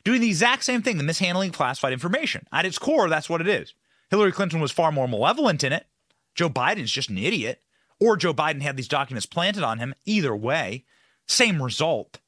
[0.05, 2.49] Doing the exact same thing, the mishandling classified information.
[2.53, 3.75] At its core, that's what it is.
[4.13, 5.87] Hillary Clinton was far more malevolent in it.
[6.35, 7.63] Joe Biden's just an idiot.
[7.99, 9.95] Or Joe Biden had these documents planted on him.
[10.05, 10.85] Either way,
[11.27, 12.21] same result.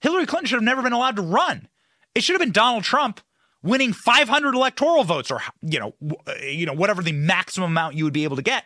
[0.00, 1.68] Hillary Clinton should have never been allowed to run.
[2.16, 3.20] It should have been Donald Trump
[3.62, 5.94] winning 500 electoral votes or you know
[6.26, 8.64] uh, you know whatever the maximum amount you would be able to get.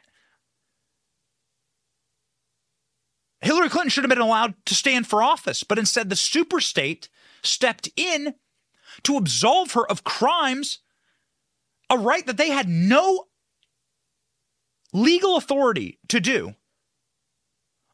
[3.42, 7.10] Hillary Clinton should have been allowed to stand for office, but instead the super state
[7.42, 8.36] stepped in
[9.02, 10.78] to absolve her of crimes
[11.90, 13.26] a right that they had no
[14.92, 16.55] legal authority to do,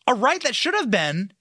[0.06, 1.32] a right that should have been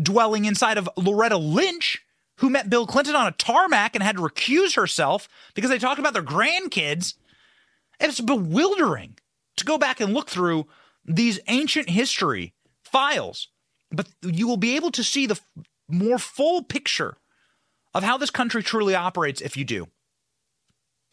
[0.00, 2.04] dwelling inside of Loretta Lynch,
[2.38, 6.00] who met Bill Clinton on a tarmac and had to recuse herself because they talked
[6.00, 7.14] about their grandkids.
[8.00, 9.18] It's bewildering
[9.56, 10.66] to go back and look through
[11.04, 13.48] these ancient history files,
[13.90, 15.38] but you will be able to see the
[15.88, 17.18] more full picture
[17.92, 19.86] of how this country truly operates if you do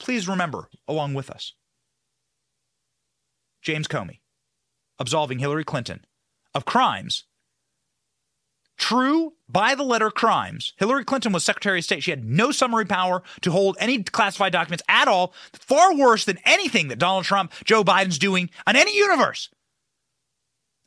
[0.02, 1.54] please remember along with us
[3.62, 4.20] James Comey
[5.00, 6.06] absolving Hillary Clinton
[6.54, 7.26] of crimes.
[8.78, 10.74] True by the letter crimes.
[10.78, 12.04] Hillary Clinton was Secretary of State.
[12.04, 15.34] She had no summary power to hold any classified documents at all.
[15.54, 19.50] Far worse than anything that Donald Trump, Joe Biden's doing on any universe.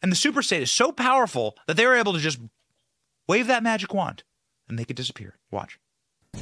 [0.02, 2.40] And the super state is so powerful that they were able to just
[3.28, 4.24] wave that magic wand
[4.68, 5.38] and make it disappear.
[5.50, 5.78] Watch.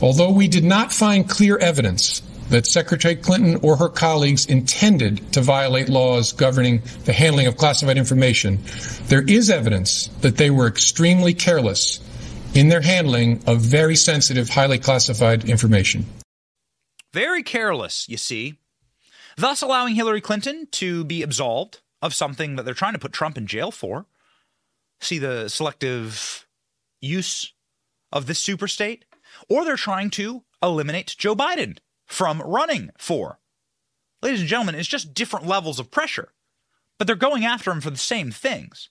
[0.01, 5.41] Although we did not find clear evidence that Secretary Clinton or her colleagues intended to
[5.41, 8.59] violate laws governing the handling of classified information,
[9.07, 11.99] there is evidence that they were extremely careless
[12.55, 16.05] in their handling of very sensitive, highly classified information.
[17.15, 18.59] Very careless, you see,
[19.37, 23.39] thus allowing Hillary Clinton to be absolved of something that they're trying to put Trump
[23.39, 24.05] in jail for.
[25.01, 26.47] See the selective
[27.01, 27.53] use
[28.13, 29.07] of this super state?
[29.49, 31.79] Or they're trying to eliminate Joe Biden
[32.13, 33.39] from running for.
[34.21, 36.33] Ladies and gentlemen, it's just different levels of pressure,
[36.99, 38.91] but they're going after him for the same things.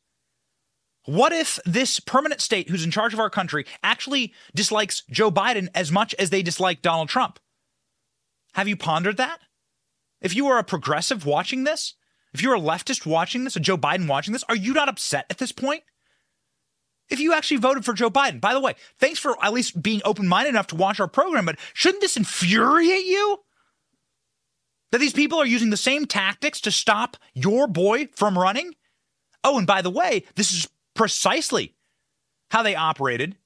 [1.05, 5.69] What if this permanent state who's in charge of our country actually dislikes Joe Biden
[5.73, 7.39] as much as they dislike Donald Trump?
[8.53, 9.39] Have you pondered that?
[10.19, 11.95] If you are a progressive watching this,
[12.33, 15.25] if you're a leftist watching this, a Joe Biden watching this, are you not upset
[15.29, 15.83] at this point?
[17.11, 18.41] If you actually voted for Joe Biden.
[18.41, 21.45] By the way, thanks for at least being open minded enough to watch our program,
[21.45, 23.39] but shouldn't this infuriate you?
[24.91, 28.75] That these people are using the same tactics to stop your boy from running?
[29.43, 31.75] Oh, and by the way, this is precisely
[32.49, 33.37] how they operated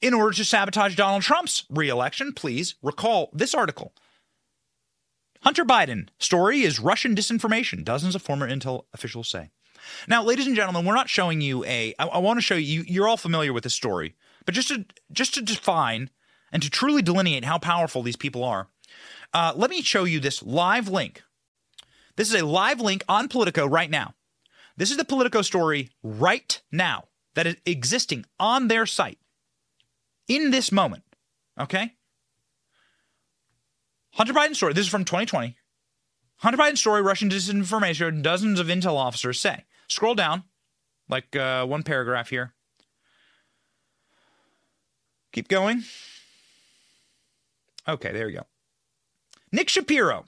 [0.00, 2.32] in order to sabotage Donald Trump's reelection.
[2.32, 3.94] Please recall this article.
[5.42, 9.50] Hunter Biden story is Russian disinformation, dozens of former intel officials say.
[10.08, 11.94] Now, ladies and gentlemen, we're not showing you a.
[11.98, 12.84] I, I want to show you.
[12.86, 16.10] You're all familiar with this story, but just to just to define
[16.52, 18.68] and to truly delineate how powerful these people are,
[19.32, 21.22] uh, let me show you this live link.
[22.16, 24.14] This is a live link on Politico right now.
[24.76, 29.18] This is the Politico story right now that is existing on their site
[30.28, 31.04] in this moment.
[31.58, 31.94] Okay?
[34.12, 34.72] Hunter Biden story.
[34.72, 35.56] This is from 2020.
[36.38, 39.64] Hunter Biden story, Russian disinformation, dozens of intel officers say.
[39.88, 40.44] Scroll down,
[41.08, 42.54] like uh, one paragraph here.
[45.32, 45.84] Keep going.
[47.88, 48.46] Okay, there you go.
[49.52, 50.24] Nick Shapiro,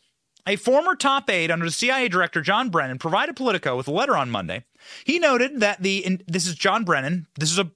[0.47, 4.17] a former top aide under the CIA director John Brennan, provided Politico with a letter
[4.17, 4.65] on Monday.
[5.05, 7.71] He noted that the in, this is John Brennan, this is a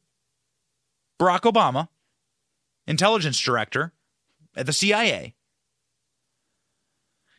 [1.18, 1.88] Barack Obama
[2.86, 3.92] intelligence director
[4.56, 5.34] at the CIA.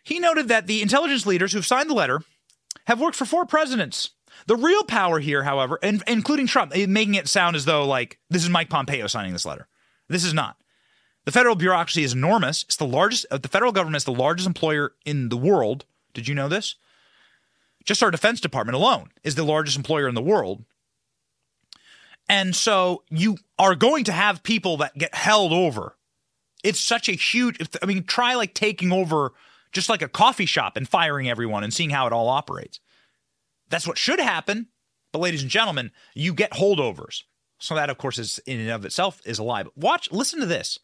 [0.03, 2.21] He noted that the intelligence leaders who've signed the letter
[2.87, 4.11] have worked for four presidents.
[4.47, 8.43] The real power here, however, and including Trump, making it sound as though like this
[8.43, 9.67] is Mike Pompeo signing this letter.
[10.07, 10.57] This is not.
[11.25, 12.63] The federal bureaucracy is enormous.
[12.63, 13.25] It's the largest.
[13.29, 15.85] Uh, the federal government is the largest employer in the world.
[16.13, 16.75] Did you know this?
[17.85, 20.63] Just our Defense Department alone is the largest employer in the world.
[22.27, 25.97] And so you are going to have people that get held over.
[26.63, 27.57] It's such a huge.
[27.81, 29.33] I mean, try like taking over
[29.71, 32.79] just like a coffee shop and firing everyone and seeing how it all operates.
[33.71, 34.67] That's what should happen.
[35.11, 37.23] But, ladies and gentlemen, you get holdovers.
[37.59, 39.63] So that, of course, is in and of itself is a lie.
[39.63, 40.79] But watch, listen to this.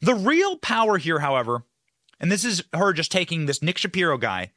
[0.00, 1.64] The real power here, however,
[2.18, 4.52] and this is her just taking this Nick Shapiro guy,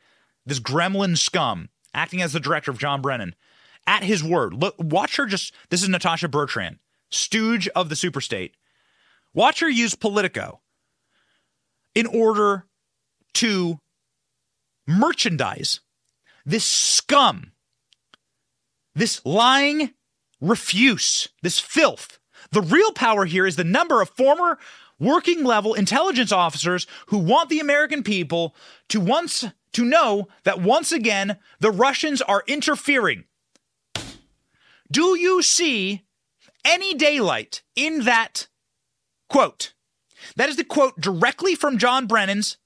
[0.45, 3.35] this gremlin scum, acting as the director of John Brennan,
[3.87, 4.53] at his word.
[4.53, 5.53] Look, watch her just.
[5.69, 8.51] This is Natasha Bertrand, stooge of the superstate.
[9.33, 10.61] Watch her use Politico
[11.95, 12.67] in order
[13.35, 13.79] to
[14.85, 15.79] merchandise
[16.45, 17.52] this scum,
[18.95, 19.93] this lying
[20.41, 22.19] refuse, this filth.
[22.51, 24.59] The real power here is the number of former
[24.99, 28.55] working level intelligence officers who want the American people
[28.89, 33.25] to once to know that once again the Russians are interfering.
[34.91, 36.03] Do you see
[36.63, 38.47] any daylight in that
[39.27, 39.73] quote?
[40.35, 42.57] That is the quote directly from John Brennan's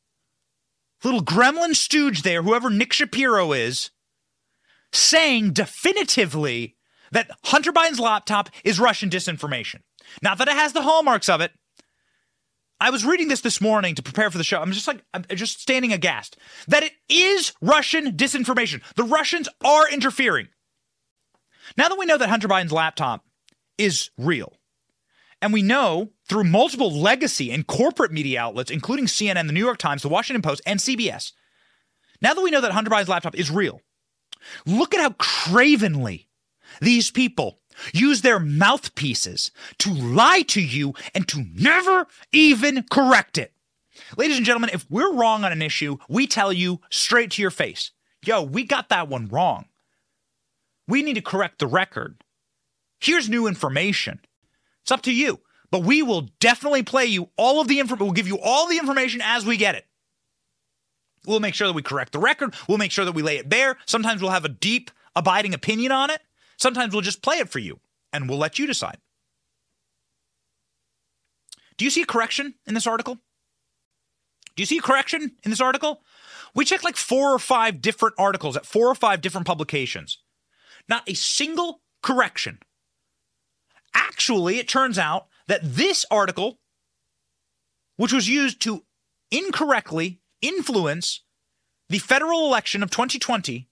[1.03, 3.91] little gremlin stooge there, whoever Nick Shapiro is,
[4.93, 6.76] saying definitively
[7.12, 9.82] that Hunter Biden's laptop is Russian disinformation.
[10.21, 11.52] Not that it has the hallmarks of it.
[12.80, 14.62] I was reading this this morning to prepare for the show.
[14.62, 18.82] I'm just like, I'm just standing aghast that it is Russian disinformation.
[18.95, 20.50] The Russians are interfering.
[21.76, 23.26] Now that we know that Hunter Biden's laptop
[23.78, 24.54] is real,
[25.41, 29.78] and we know through multiple legacy and corporate media outlets, including CNN, the New York
[29.78, 31.32] Times, the Washington Post, and CBS,
[32.21, 33.82] now that we know that Hunter Biden's laptop is real,
[34.65, 36.28] look at how cravenly
[36.82, 37.60] these people
[37.93, 43.54] use their mouthpieces to lie to you and to never even correct it.
[44.17, 47.52] Ladies and gentlemen, if we're wrong on an issue, we tell you straight to your
[47.52, 47.91] face,
[48.23, 49.65] yo, we got that one wrong.
[50.88, 52.23] We need to correct the record.
[53.00, 54.19] Here's new information.
[54.82, 55.41] It's up to you.
[55.69, 58.06] But we will definitely play you all of the information.
[58.06, 59.86] We'll give you all the information as we get it.
[61.27, 62.55] We'll make sure that we correct the record.
[62.67, 63.77] We'll make sure that we lay it bare.
[63.85, 66.21] Sometimes we'll have a deep, abiding opinion on it.
[66.57, 67.79] Sometimes we'll just play it for you
[68.13, 68.97] and we'll let you decide.
[71.77, 73.15] Do you see a correction in this article?
[74.55, 76.01] Do you see a correction in this article?
[76.55, 80.19] We checked like four or five different articles at four or five different publications.
[80.89, 82.59] Not a single correction.
[83.93, 86.59] Actually, it turns out that this article,
[87.97, 88.83] which was used to
[89.29, 91.21] incorrectly influence
[91.89, 93.67] the federal election of 2020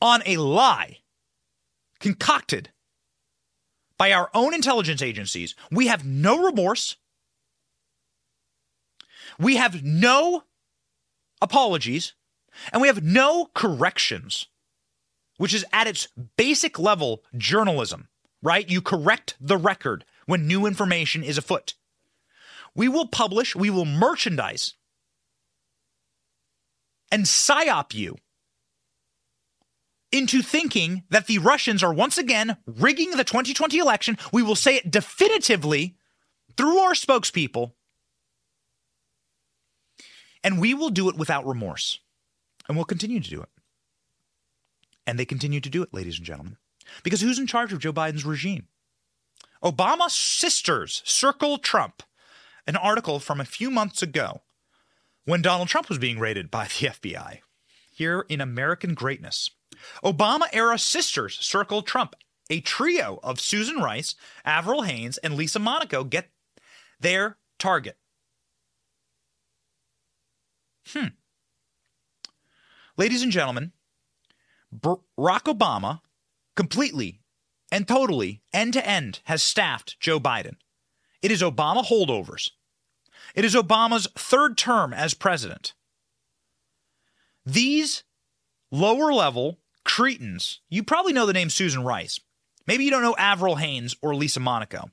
[0.00, 0.98] on a lie
[1.98, 2.70] concocted
[3.98, 6.96] by our own intelligence agencies, we have no remorse.
[9.38, 10.44] We have no
[11.42, 12.14] apologies
[12.72, 14.46] and we have no corrections,
[15.36, 18.08] which is at its basic level journalism,
[18.42, 18.68] right?
[18.68, 21.74] You correct the record when new information is afoot.
[22.74, 24.74] We will publish, we will merchandise
[27.10, 28.16] and psyop you
[30.12, 34.18] into thinking that the Russians are once again rigging the 2020 election.
[34.32, 35.96] We will say it definitively
[36.56, 37.72] through our spokespeople,
[40.42, 42.00] and we will do it without remorse
[42.70, 43.48] and we'll continue to do it.
[45.04, 46.56] And they continue to do it, ladies and gentlemen.
[47.02, 48.68] Because who's in charge of Joe Biden's regime?
[49.60, 52.04] Obama sisters circle Trump.
[52.66, 54.42] An article from a few months ago
[55.24, 57.38] when Donald Trump was being raided by the FBI.
[57.90, 59.50] Here in American Greatness.
[60.04, 62.14] Obama era sisters circle Trump.
[62.48, 66.30] A trio of Susan Rice, Avril Haines, and Lisa Monaco get
[66.98, 67.96] their target.
[70.88, 71.08] Hmm.
[72.96, 73.70] Ladies and gentlemen,
[74.74, 76.00] Barack Obama
[76.56, 77.20] completely
[77.70, 80.56] and totally, end to end, has staffed Joe Biden.
[81.22, 82.50] It is Obama holdovers.
[83.34, 85.74] It is Obama's third term as president.
[87.44, 88.04] These
[88.70, 92.20] lower level cretins, you probably know the name Susan Rice.
[92.66, 94.90] Maybe you don't know Avril Haines or Lisa Monaco.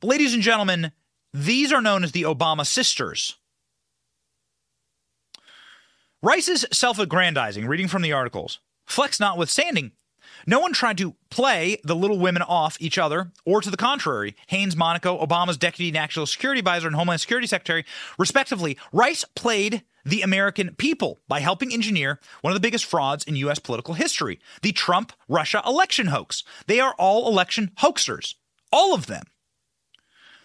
[0.00, 0.92] But, ladies and gentlemen,
[1.32, 3.36] these are known as the Obama sisters.
[6.22, 9.92] Rice's self aggrandizing, reading from the articles, flex notwithstanding,
[10.46, 14.34] no one tried to play the little women off each other, or to the contrary.
[14.48, 17.84] Haines Monaco, Obama's deputy national security advisor and Homeland Security Secretary,
[18.18, 23.36] respectively, Rice played the American people by helping engineer one of the biggest frauds in
[23.36, 23.58] U.S.
[23.58, 26.44] political history the Trump Russia election hoax.
[26.66, 28.34] They are all election hoaxers,
[28.72, 29.24] all of them.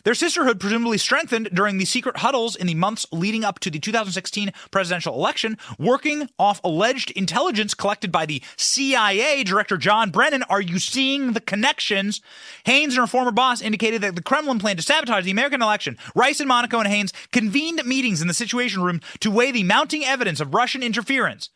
[0.03, 3.79] Their sisterhood presumably strengthened during the secret huddles in the months leading up to the
[3.79, 10.43] 2016 presidential election, working off alleged intelligence collected by the CIA Director John Brennan.
[10.43, 12.21] Are you seeing the connections?
[12.65, 15.97] Haines and her former boss indicated that the Kremlin planned to sabotage the American election.
[16.15, 20.05] Rice and Monaco and Haines convened meetings in the Situation Room to weigh the mounting
[20.05, 21.49] evidence of Russian interference.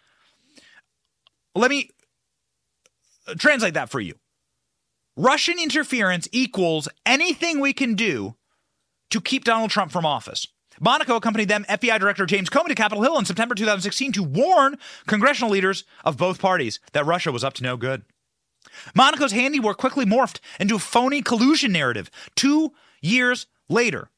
[1.56, 1.90] Let me
[3.28, 4.16] uh, translate that for you.
[5.16, 8.36] Russian interference equals anything we can do
[9.12, 10.48] to keep Donald Trump from office.
[10.80, 14.78] Monaco accompanied them, FBI Director James Comey, to Capitol Hill in September 2016 to warn
[15.06, 18.04] congressional leaders of both parties that Russia was up to no good.
[18.96, 24.10] Monaco's handiwork quickly morphed into a phony collusion narrative two years later.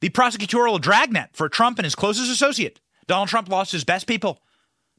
[0.00, 4.42] The prosecutorial dragnet for Trump and his closest associate, Donald Trump lost his best people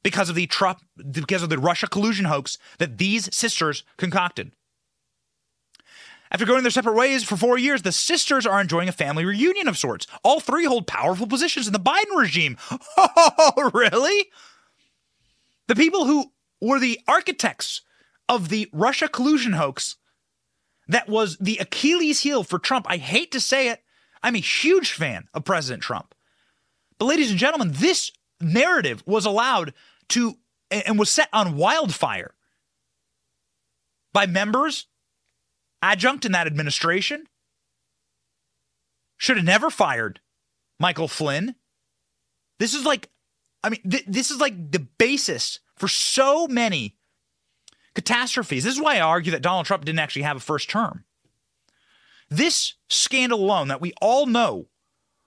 [0.03, 0.79] because of the Trump,
[1.11, 4.51] because of the Russia collusion hoax that these sisters concocted.
[6.35, 9.69] After going their separate ways for four years, the sisters are enjoying a family reunion
[9.69, 10.05] of sorts.
[10.21, 12.57] All three hold powerful positions in the Biden regime.
[12.97, 14.25] Oh, really?
[15.67, 17.83] The people who were the architects
[18.27, 19.95] of the Russia collusion hoax
[20.89, 22.85] that was the Achilles heel for Trump.
[22.89, 23.81] I hate to say it.
[24.21, 26.13] I'm a huge fan of President Trump.
[26.99, 28.11] But, ladies and gentlemen, this
[28.41, 29.73] narrative was allowed
[30.09, 30.35] to
[30.69, 32.33] and was set on wildfire
[34.11, 34.87] by members
[35.85, 37.27] adjunct in that administration.
[39.17, 40.19] Should have never fired
[40.79, 41.55] Michael Flynn.
[42.59, 43.09] This is like,
[43.63, 46.97] I mean, th- this is like the basis for so many
[47.93, 48.63] catastrophes.
[48.63, 51.05] This is why I argue that Donald Trump didn't actually have a first term.
[52.29, 54.67] This scandal alone that we all know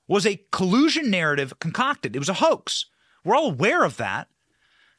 [0.09, 2.17] was a collusion narrative concocted.
[2.17, 2.87] It was a hoax.
[3.25, 4.29] We're all aware of that.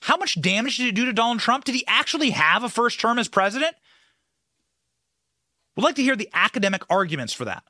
[0.01, 1.65] How much damage did it do to Donald Trump?
[1.65, 3.75] Did he actually have a first term as president?
[5.79, 7.63] Would like to hear the academic arguments for that.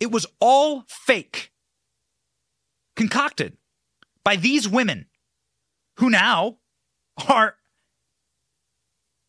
[0.00, 1.50] It was all fake,
[2.94, 3.56] concocted
[4.22, 5.06] by these women
[5.96, 6.58] who now
[7.26, 7.54] are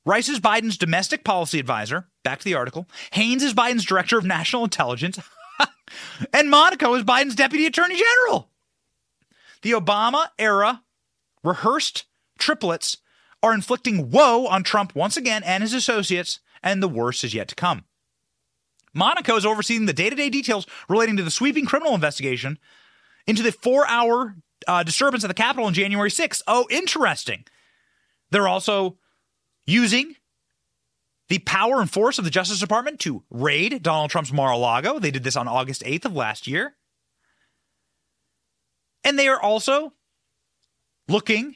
[0.05, 2.09] Rice is Biden's domestic policy advisor.
[2.25, 2.89] Back to the article.
[3.11, 5.17] Haines is Biden's director of national intelligence.
[6.33, 8.49] and Monaco is Biden's deputy attorney general.
[9.61, 10.83] The Obama era
[11.41, 12.03] rehearsed
[12.37, 12.97] triplets
[13.41, 17.47] are inflicting woe on Trump once again and his associates and the worst is yet
[17.49, 17.85] to come.
[18.93, 22.57] Monaco is overseeing the day to day details relating to the sweeping criminal investigation
[23.27, 24.35] into the four hour
[24.67, 26.41] uh, disturbance at the Capitol on January 6th.
[26.47, 27.45] Oh, interesting.
[28.31, 28.97] They're also
[29.65, 30.15] using
[31.29, 34.99] the power and force of the Justice Department to raid Donald Trump's Mar a Lago.
[34.99, 36.75] They did this on August 8th of last year.
[39.03, 39.93] And they are also
[41.07, 41.55] looking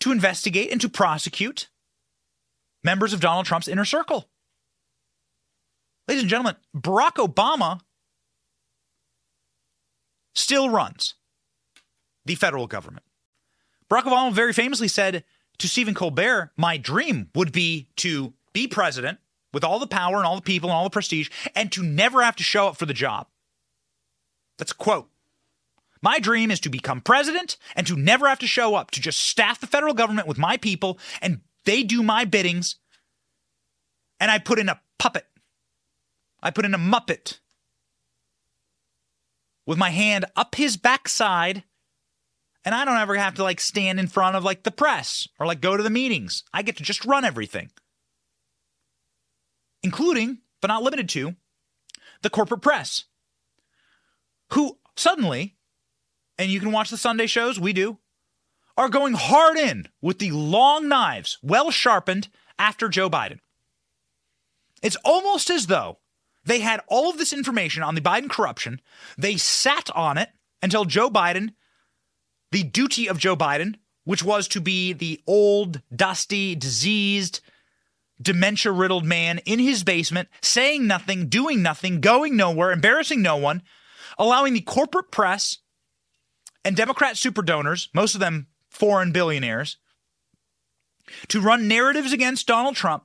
[0.00, 1.68] to investigate and to prosecute
[2.84, 4.28] members of Donald Trump's inner circle.
[6.08, 7.80] Ladies and gentlemen, Barack Obama
[10.34, 11.14] still runs
[12.24, 13.04] the federal government.
[13.90, 15.24] Barack Obama very famously said
[15.58, 19.18] to Stephen Colbert, My dream would be to be president
[19.52, 22.22] with all the power and all the people and all the prestige and to never
[22.22, 23.28] have to show up for the job.
[24.58, 25.08] That's a quote.
[26.00, 29.20] My dream is to become president and to never have to show up, to just
[29.20, 32.76] staff the federal government with my people and they do my biddings,
[34.20, 35.26] and I put in a puppet.
[36.42, 37.38] I put in a muppet
[39.66, 41.64] with my hand up his backside
[42.64, 45.46] And I don't ever have to like stand in front of like the press or
[45.46, 46.44] like go to the meetings.
[46.52, 47.70] I get to just run everything,
[49.82, 51.34] including, but not limited to,
[52.22, 53.04] the corporate press,
[54.52, 55.56] who suddenly,
[56.38, 57.98] and you can watch the Sunday shows, we do,
[58.82, 62.28] are going hard in with the long knives, well sharpened,
[62.58, 63.38] after Joe Biden.
[64.82, 66.00] It's almost as though
[66.44, 68.80] they had all of this information on the Biden corruption.
[69.16, 70.30] They sat on it
[70.60, 71.50] until Joe Biden,
[72.50, 77.38] the duty of Joe Biden, which was to be the old, dusty, diseased,
[78.20, 83.62] dementia riddled man in his basement, saying nothing, doing nothing, going nowhere, embarrassing no one,
[84.18, 85.58] allowing the corporate press
[86.64, 89.76] and Democrat super donors, most of them foreign billionaires,
[91.28, 93.04] to run narratives against Donald Trump,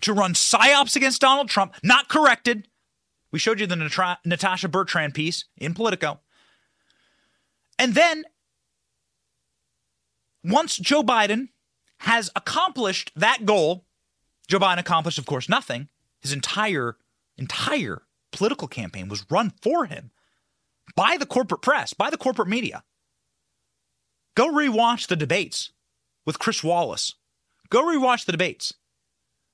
[0.00, 2.68] to run psyops against Donald Trump, not corrected.
[3.30, 6.20] We showed you the Nat- Natasha Bertrand piece in Politico.
[7.78, 8.24] And then,
[10.42, 11.48] once Joe Biden
[12.00, 13.86] has accomplished that goal,
[14.48, 15.88] Joe Biden accomplished, of course, nothing.
[16.20, 16.96] His entire,
[17.36, 20.10] entire political campaign was run for him
[20.96, 22.84] by the corporate press, by the corporate media.
[24.34, 25.70] Go rewatch the debates
[26.24, 27.14] with Chris Wallace.
[27.70, 28.74] Go rewatch the debates.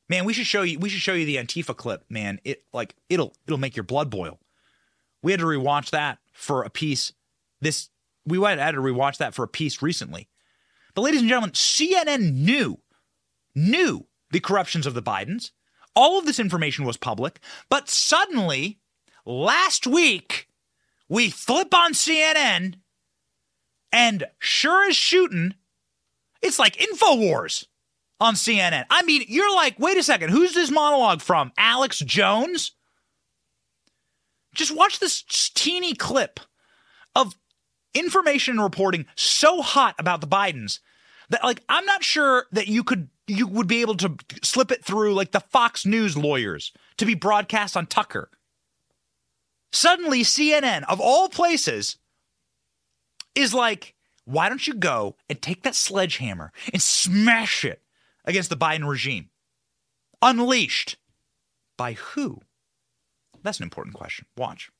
[0.09, 2.41] Man, we should show you we should show you the Antifa clip, man.
[2.45, 4.41] It like it'll it'll make your blood boil.
[5.22, 7.12] We had to rewatch that for a piece
[7.61, 7.91] this
[8.26, 10.28] we went had to rewatch that for a piece recently.
[10.95, 12.81] But ladies and gentlemen, CNN knew
[13.55, 15.51] knew the corruptions of the Bidens.
[15.95, 18.78] All of this information was public, but suddenly
[19.24, 20.49] last week
[21.09, 22.80] we flip on CNN
[23.93, 25.55] and sure as shooting,
[26.43, 27.66] it's like InfoWars
[28.20, 28.84] on CNN.
[28.91, 31.53] I mean, you're like, wait a second, who's this monologue from?
[31.59, 32.72] Alex Jones?
[34.55, 35.22] Just watch this
[35.55, 36.41] teeny clip
[37.14, 37.34] of
[37.95, 40.80] information reporting so hot about the Bidens
[41.30, 44.84] that like I'm not sure that you could you would be able to slip it
[44.84, 48.28] through like the Fox News lawyers to be broadcast on Tucker.
[49.72, 51.97] Suddenly CNN of all places
[53.35, 57.83] is like, why don't you go and take that sledgehammer and smash it
[58.24, 59.31] against the Biden regime?
[60.22, 60.97] Unleashed.
[61.76, 62.41] By who?
[63.43, 64.26] That's an important question.
[64.37, 64.70] Watch.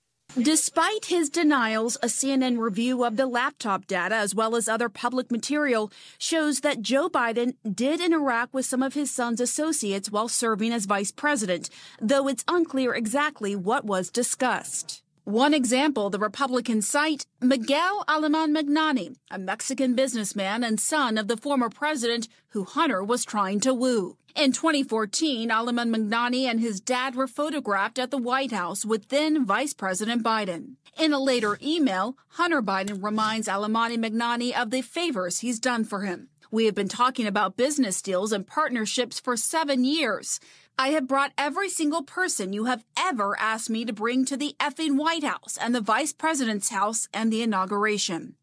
[0.41, 5.29] Despite his denials, a CNN review of the laptop data as well as other public
[5.29, 10.73] material shows that Joe Biden did interact with some of his son's associates while serving
[10.73, 11.69] as vice president,
[12.01, 15.03] though it's unclear exactly what was discussed.
[15.31, 21.37] One example, the Republicans cite Miguel Aleman Magnani, a Mexican businessman and son of the
[21.37, 24.17] former president who Hunter was trying to woo.
[24.35, 29.47] In 2014, Aleman Magnani and his dad were photographed at the White House with then
[29.47, 30.75] Vice President Biden.
[30.99, 36.01] In a later email, Hunter Biden reminds Aleman Magnani of the favors he's done for
[36.01, 36.29] him.
[36.51, 40.41] We have been talking about business deals and partnerships for seven years.
[40.81, 44.57] I have brought every single person you have ever asked me to bring to the
[44.59, 48.35] effing White House and the Vice President's house and the inauguration.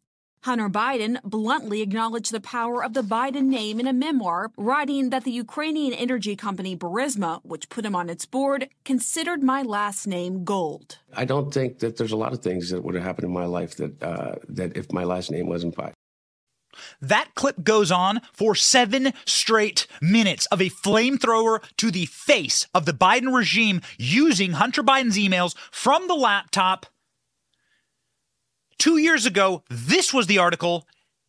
[0.44, 5.24] Hunter Biden bluntly acknowledged the power of the Biden name in a memoir, writing that
[5.24, 10.44] the Ukrainian energy company Burisma, which put him on its board, considered my last name
[10.44, 11.00] gold.
[11.16, 13.46] I don't think that there's a lot of things that would have happened in my
[13.46, 15.97] life that uh, that if my last name wasn't Biden.
[17.02, 22.86] That clip goes on for seven straight minutes of a flamethrower to the face of
[22.86, 26.86] the Biden regime using Hunter Biden's emails from the laptop.
[28.78, 30.88] Two years ago, this was the article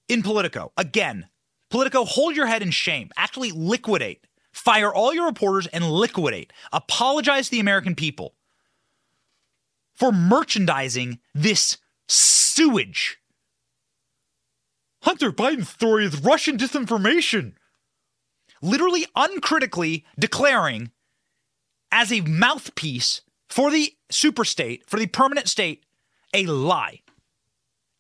[0.09, 0.73] in Politico.
[0.77, 1.29] Again,
[1.71, 3.11] Politico, hold your head in shame.
[3.17, 4.27] Actually, liquidate.
[4.53, 6.53] Fire all your reporters and liquidate.
[6.73, 8.35] Apologize to the American people
[9.95, 11.79] for merchandising this
[12.09, 13.19] sewage
[15.09, 17.55] Hunter Biden's story is Russian disinformation.
[18.61, 20.91] Literally uncritically declaring
[21.91, 25.87] as a mouthpiece for the superstate, for the permanent state,
[26.35, 27.01] a lie.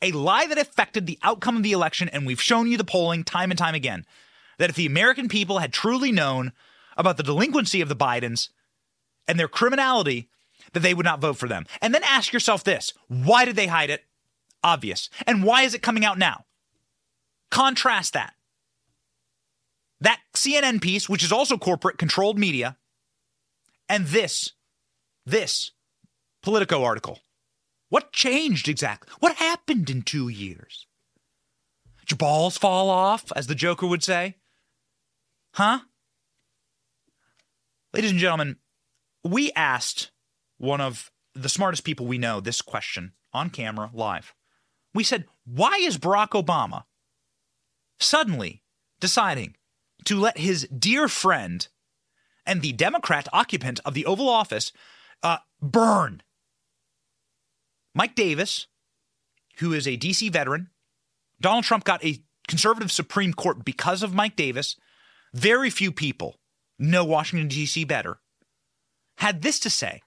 [0.02, 2.11] A lie that affected the outcome of the election.
[2.11, 4.04] And we've shown you the polling time and time again
[4.59, 6.52] that if the American people had truly known
[6.98, 8.50] about the delinquency of the Bidens
[9.26, 10.28] and their criminality,
[10.74, 11.64] that they would not vote for them.
[11.80, 14.04] And then ask yourself this why did they hide it?
[14.62, 15.09] Obvious.
[15.26, 16.44] And why is it coming out now?
[17.51, 18.34] Contrast that.
[20.01, 22.76] That CNN piece, which is also corporate controlled media,
[23.88, 24.53] and this,
[25.26, 25.72] this
[26.42, 27.18] Politico article.
[27.88, 29.12] What changed exactly?
[29.18, 30.86] What happened in two years?
[32.01, 34.36] Did your balls fall off, as the Joker would say?
[35.55, 35.80] Huh?
[37.92, 38.57] Ladies and gentlemen,
[39.24, 40.11] we asked
[40.59, 44.34] one of the smartest people we know this question on camera live.
[44.94, 46.84] We said, Why is Barack Obama
[48.01, 48.62] suddenly
[49.01, 49.57] deciding
[50.05, 51.68] to let his dear friend
[52.46, 54.72] and the Democrat occupant of the Oval Office
[55.22, 56.22] uh, burn?
[57.94, 58.66] Mike Davis,
[59.59, 60.70] who is a DC veteran,
[61.40, 64.76] Donald Trump got a conservative Supreme Court because of Mike Davis.
[65.34, 66.38] Very few people
[66.78, 67.84] know Washington, D.C.
[67.84, 68.20] better.
[69.18, 70.01] Had this to say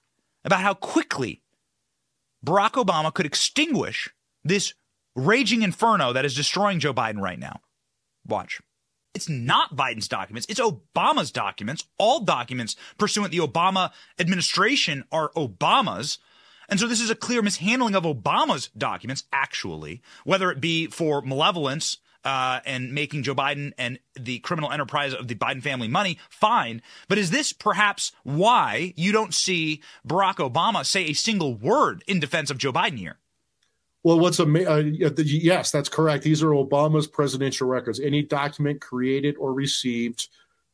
[0.44, 1.42] about how quickly
[2.46, 4.10] Barack Obama could extinguish
[4.44, 4.74] this
[5.16, 7.60] raging inferno that is destroying Joe Biden right now.
[8.26, 8.62] Watch.
[9.14, 11.86] It's not Biden's documents, it's Obama's documents.
[11.98, 16.18] All documents pursuant the Obama administration are Obama's.
[16.70, 21.22] And so this is a clear mishandling of Obama's documents, actually, whether it be for
[21.22, 26.18] malevolence uh, and making Joe Biden and the criminal enterprise of the Biden family money,
[26.30, 26.82] fine.
[27.08, 32.20] But is this perhaps why you don't see Barack Obama say a single word in
[32.20, 33.18] defense of Joe Biden here?
[34.04, 34.78] Well, what's a uh,
[35.18, 36.24] yes, that's correct.
[36.24, 38.00] These are Obama's presidential records.
[38.00, 40.28] Any document created or received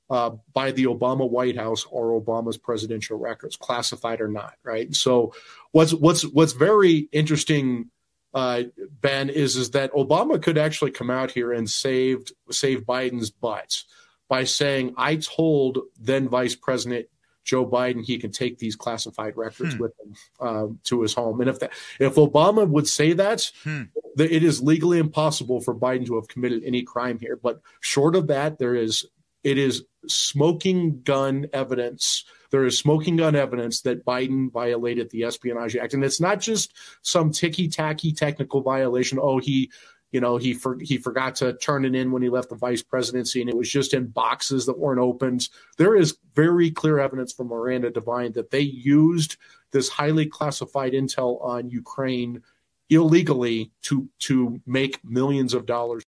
[0.10, 4.94] uh, by the Obama White House or Obama's presidential records, classified or not, right?
[4.96, 5.34] So,
[5.72, 7.90] what's what's what's very interesting,
[8.34, 8.64] uh,
[9.02, 13.84] Ben, is is that Obama could actually come out here and saved save Biden's butts
[14.30, 17.08] by saying, "I told then Vice President
[17.48, 19.82] Joe Biden he can take these classified records hmm.
[19.82, 23.84] with him uh, to his home." And if that if Obama would say that, hmm.
[24.20, 27.40] it is legally impossible for Biden to have committed any crime here.
[27.42, 29.06] But short of that, there is
[29.44, 32.26] it is smoking gun evidence.
[32.52, 36.74] There is smoking gun evidence that Biden violated the Espionage Act, and it's not just
[37.02, 39.20] some ticky tacky technical violation.
[39.22, 39.72] Oh, he,
[40.12, 42.82] you know, he for, he forgot to turn it in when he left the vice
[42.82, 45.50] presidency, and it was just in boxes that weren't opened.
[45.78, 49.38] There is very clear evidence from Miranda Devine that they used
[49.72, 52.42] this highly classified intel on Ukraine
[52.90, 56.04] illegally to to make millions of dollars.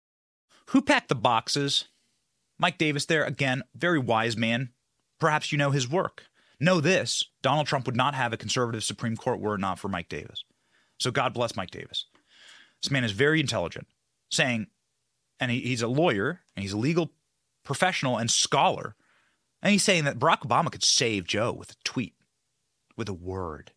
[0.69, 1.85] Who packed the boxes?
[2.57, 4.69] Mike Davis there, again, very wise man.
[5.19, 6.23] Perhaps you know his work.
[6.59, 9.87] Know this Donald Trump would not have a conservative Supreme Court were it not for
[9.87, 10.43] Mike Davis.
[10.97, 12.05] So God bless Mike Davis.
[12.85, 13.87] This man is very intelligent,
[14.29, 14.67] saying,
[15.39, 17.13] and he, he's a lawyer and he's a legal
[17.63, 18.95] professional and scholar.
[19.63, 22.13] And he's saying that Barack Obama could save Joe with a tweet,
[22.95, 23.71] with a word.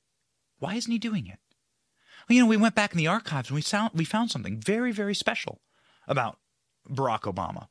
[0.59, 1.39] Why isn't he doing it?
[2.29, 4.61] Well, you know, we went back in the archives and we found, we found something
[4.61, 5.63] very, very special
[6.07, 6.39] about
[6.87, 7.69] Barack Obama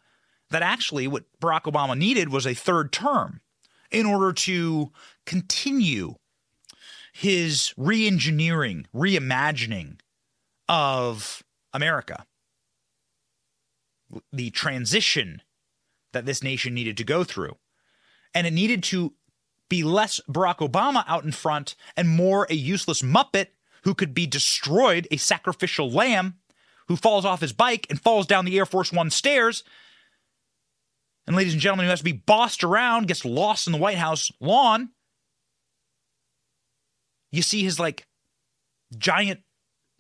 [0.50, 3.42] that actually what Barack Obama needed was a third term
[3.92, 4.92] in order to
[5.28, 6.16] continue
[7.14, 10.00] his reengineering, reimagining
[10.68, 11.44] of
[11.74, 12.26] America.
[14.32, 15.42] The transition
[16.14, 17.58] that this nation needed to go through.
[18.34, 19.14] And it needed to
[19.70, 23.48] be less Barack Obama out in front and more a useless Muppet
[23.84, 26.36] who could be destroyed, a sacrificial lamb
[26.88, 29.64] who falls off his bike and falls down the Air Force One stairs
[31.28, 33.98] and ladies and gentlemen, who has to be bossed around, gets lost in the White
[33.98, 34.90] House lawn.
[37.32, 38.08] You see his like
[38.98, 39.42] giant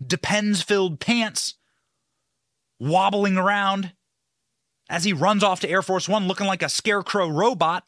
[0.06, 1.56] depends filled pants
[2.80, 3.94] wobbling around
[4.90, 7.84] as he runs off to Air Force One looking like a scarecrow robot.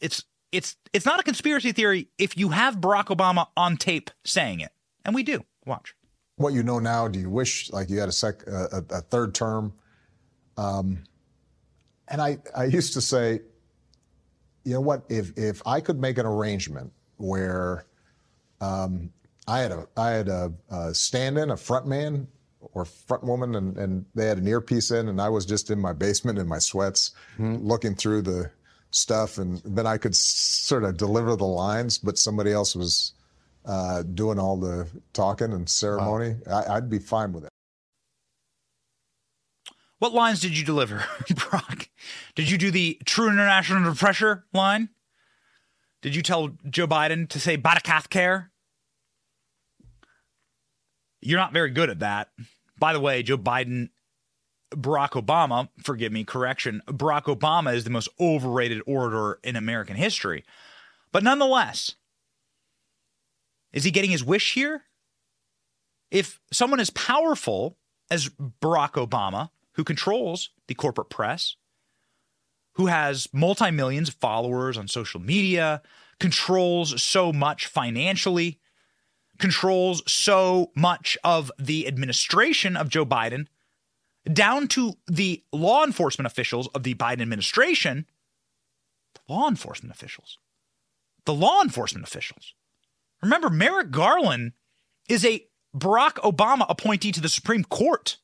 [0.00, 4.60] It's it's it's not a conspiracy theory if you have Barack Obama on tape saying
[4.60, 4.70] it.
[5.04, 5.44] And we do.
[5.64, 5.94] Watch
[6.40, 7.06] what you know now?
[7.06, 9.74] Do you wish like you had a sec a, a third term?
[10.56, 11.04] Um,
[12.08, 13.40] and I I used to say,
[14.64, 15.04] you know what?
[15.10, 17.84] If if I could make an arrangement where
[18.60, 19.12] um,
[19.46, 22.28] I had a I had a, a stand-in, a front man
[22.60, 25.78] or front woman, and, and they had an earpiece in, and I was just in
[25.78, 27.56] my basement in my sweats, mm-hmm.
[27.56, 28.50] looking through the
[28.90, 33.12] stuff, and then I could sort of deliver the lines, but somebody else was
[33.64, 36.64] uh, doing all the talking and ceremony, wow.
[36.68, 37.50] I, would be fine with it.
[39.98, 41.04] What lines did you deliver,
[41.50, 41.88] Brock?
[42.34, 44.88] Did you do the true international under pressure line?
[46.02, 48.49] Did you tell Joe Biden to say Batakath care?
[51.20, 52.30] You're not very good at that.
[52.78, 53.90] By the way, Joe Biden,
[54.72, 60.44] Barack Obama, forgive me, correction, Barack Obama is the most overrated orator in American history.
[61.12, 61.96] But nonetheless,
[63.72, 64.84] is he getting his wish here?
[66.10, 67.76] If someone as powerful
[68.10, 71.56] as Barack Obama, who controls the corporate press,
[72.74, 75.82] who has multi millions of followers on social media,
[76.18, 78.59] controls so much financially,
[79.40, 83.46] controls so much of the administration of Joe Biden,
[84.32, 88.06] down to the law enforcement officials of the Biden administration,
[89.14, 90.38] the law enforcement officials,
[91.24, 92.54] the law enforcement officials
[93.22, 94.52] Remember, Merrick Garland
[95.08, 98.18] is a Barack Obama appointee to the Supreme Court.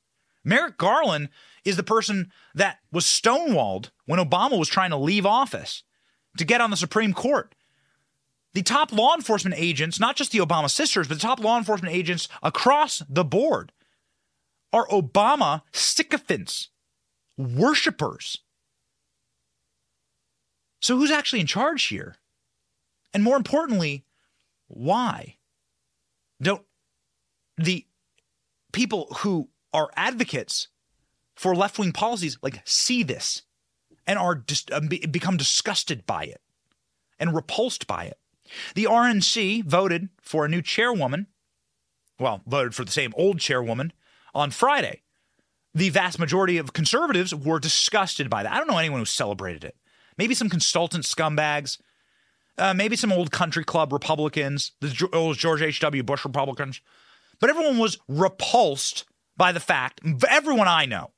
[0.45, 1.29] Merrick Garland
[1.65, 5.83] is the person that was stonewalled when Obama was trying to leave office
[6.39, 7.55] to get on the Supreme Court.
[8.57, 11.95] The top law enforcement agents, not just the Obama sisters, but the top law enforcement
[11.95, 13.71] agents across the board
[14.73, 16.71] are Obama sycophants,
[17.37, 18.39] worshippers.
[20.81, 22.17] So, who's actually in charge here?
[23.13, 24.07] And more importantly,
[24.69, 25.37] why?
[26.41, 26.65] Don't
[27.59, 27.85] the
[28.73, 30.69] people who are advocates
[31.35, 33.43] for left wing policies like see this
[34.07, 36.41] and are just um, become disgusted by it
[37.19, 38.17] and repulsed by it.
[38.75, 41.27] The RNC voted for a new chairwoman,
[42.19, 43.93] well, voted for the same old chairwoman
[44.35, 45.03] on Friday.
[45.75, 48.53] The vast majority of conservatives were disgusted by that.
[48.53, 49.77] I don't know anyone who celebrated it.
[50.17, 51.79] Maybe some consultant scumbags,
[52.57, 56.03] uh, maybe some old country club Republicans, the old George H.W.
[56.03, 56.81] Bush Republicans,
[57.41, 59.05] but everyone was repulsed
[59.37, 61.13] by the fact, everyone I know.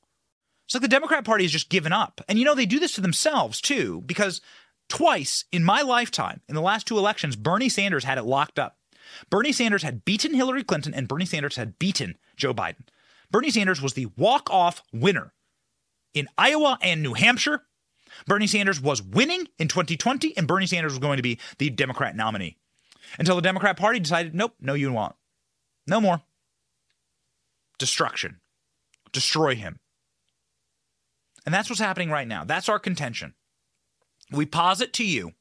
[0.65, 2.21] It's like the Democrat Party has just given up.
[2.27, 4.41] And you know, they do this to themselves too, because
[4.89, 8.77] twice in my lifetime, in the last two elections, Bernie Sanders had it locked up.
[9.29, 12.87] Bernie Sanders had beaten Hillary Clinton, and Bernie Sanders had beaten Joe Biden.
[13.31, 15.33] Bernie Sanders was the walk off winner
[16.13, 17.63] in Iowa and New Hampshire.
[18.27, 22.15] Bernie Sanders was winning in 2020, and Bernie Sanders was going to be the Democrat
[22.15, 22.57] nominee
[23.17, 25.15] until the Democrat Party decided, nope, no, you won't.
[25.87, 26.21] No more.
[27.77, 28.39] Destruction.
[29.11, 29.79] Destroy him.
[31.45, 32.43] And that's what's happening right now.
[32.43, 33.33] That's our contention.
[34.31, 35.33] We posit to you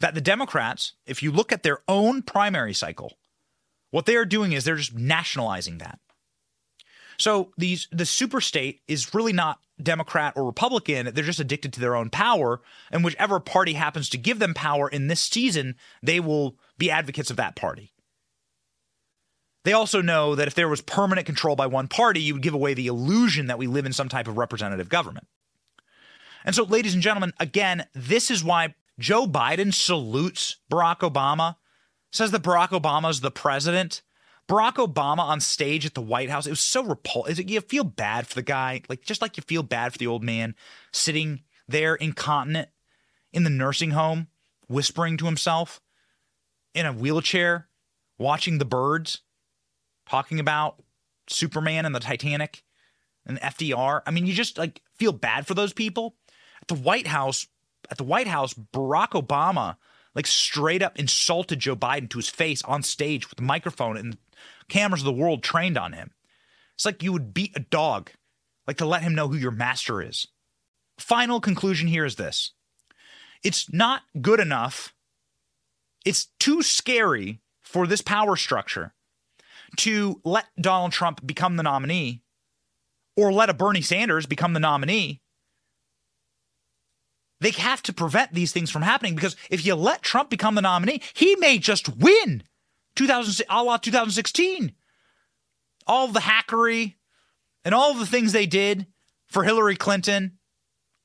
[0.00, 3.18] that the Democrats, if you look at their own primary cycle,
[3.90, 5.98] what they are doing is they're just nationalizing that.
[7.18, 11.10] So these the super state is really not Democrat or Republican.
[11.12, 12.60] They're just addicted to their own power,
[12.90, 17.30] and whichever party happens to give them power in this season, they will be advocates
[17.30, 17.92] of that party.
[19.64, 22.54] They also know that if there was permanent control by one party, you would give
[22.54, 25.28] away the illusion that we live in some type of representative government.
[26.44, 31.56] And so, ladies and gentlemen, again, this is why Joe Biden salutes Barack Obama,
[32.10, 34.02] says that Barack Obama is the president.
[34.48, 37.48] Barack Obama on stage at the White House, it was so repulsive.
[37.48, 40.22] You feel bad for the guy, like just like you feel bad for the old
[40.22, 40.54] man
[40.92, 42.68] sitting there incontinent
[43.32, 44.26] in the nursing home,
[44.68, 45.80] whispering to himself
[46.74, 47.68] in a wheelchair,
[48.18, 49.20] watching the birds
[50.08, 50.82] talking about
[51.28, 52.64] Superman and the Titanic
[53.26, 54.02] and FDR.
[54.06, 56.16] I mean, you just like feel bad for those people.
[56.62, 57.46] At the White House,
[57.90, 59.76] at the White House, Barack Obama
[60.14, 64.18] like straight up insulted Joe Biden to his face on stage with the microphone and
[64.68, 66.10] cameras of the world trained on him.
[66.74, 68.10] It's like you would beat a dog,
[68.66, 70.26] like to let him know who your master is.
[70.98, 72.52] Final conclusion here is this
[73.42, 74.94] it's not good enough.
[76.04, 78.92] It's too scary for this power structure
[79.78, 82.22] to let Donald Trump become the nominee
[83.16, 85.20] or let a Bernie Sanders become the nominee.
[87.42, 90.62] They have to prevent these things from happening because if you let Trump become the
[90.62, 92.44] nominee, he may just win
[92.94, 94.72] 2000, a la 2016.
[95.84, 96.94] All the hackery
[97.64, 98.86] and all the things they did
[99.26, 100.38] for Hillary Clinton,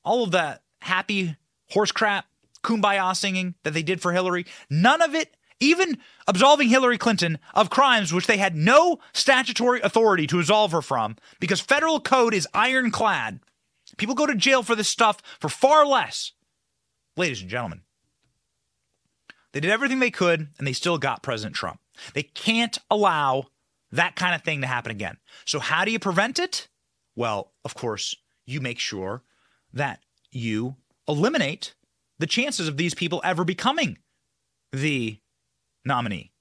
[0.04, 1.36] all of that happy
[1.70, 2.26] horse crap,
[2.62, 7.68] kumbaya singing that they did for Hillary, none of it even absolving Hillary Clinton of
[7.68, 12.46] crimes which they had no statutory authority to absolve her from because federal code is
[12.54, 13.40] ironclad.
[13.98, 16.32] People go to jail for this stuff for far less.
[17.16, 17.82] Ladies and gentlemen,
[19.52, 21.80] they did everything they could and they still got President Trump.
[22.14, 23.48] They can't allow
[23.90, 25.18] that kind of thing to happen again.
[25.44, 26.68] So, how do you prevent it?
[27.16, 28.14] Well, of course,
[28.46, 29.22] you make sure
[29.72, 30.76] that you
[31.08, 31.74] eliminate
[32.18, 33.98] the chances of these people ever becoming
[34.72, 35.18] the
[35.84, 36.32] nominee.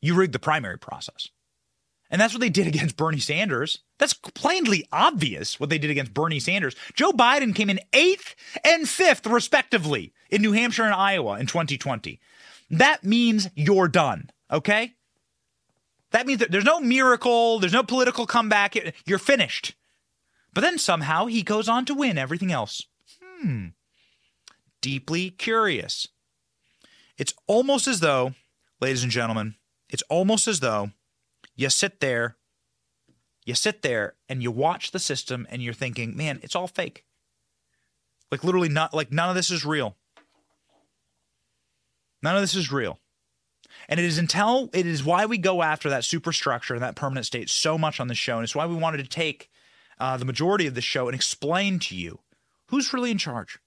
[0.00, 1.28] You rig the primary process.
[2.10, 3.80] And that's what they did against Bernie Sanders.
[3.98, 6.76] That's plainly obvious what they did against Bernie Sanders.
[6.94, 8.34] Joe Biden came in eighth
[8.64, 12.20] and fifth, respectively, in New Hampshire and Iowa in 2020.
[12.70, 14.94] That means you're done, okay?
[16.10, 18.76] That means that there's no miracle, there's no political comeback.
[19.04, 19.74] You're finished.
[20.52, 22.86] But then somehow he goes on to win everything else.
[23.20, 23.66] Hmm.
[24.80, 26.06] Deeply curious.
[27.18, 28.34] It's almost as though,
[28.80, 29.56] ladies and gentlemen,
[29.88, 30.90] it's almost as though
[31.56, 32.36] you sit there,
[33.44, 37.04] you sit there and you watch the system and you're thinking, man, it's all fake.
[38.30, 39.96] Like literally not like none of this is real.
[42.22, 42.98] None of this is real.
[43.88, 47.26] And it is until it is why we go after that superstructure and that permanent
[47.26, 48.36] state so much on the show.
[48.36, 49.50] And it's why we wanted to take
[49.98, 52.20] uh, the majority of the show and explain to you
[52.68, 53.58] who's really in charge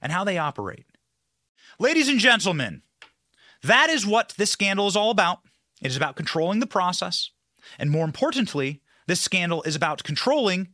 [0.00, 0.86] and how they operate.
[1.78, 2.82] Ladies and gentlemen,
[3.62, 5.40] that is what this scandal is all about.
[5.80, 7.30] It is about controlling the process.
[7.78, 10.68] And more importantly, this scandal is about controlling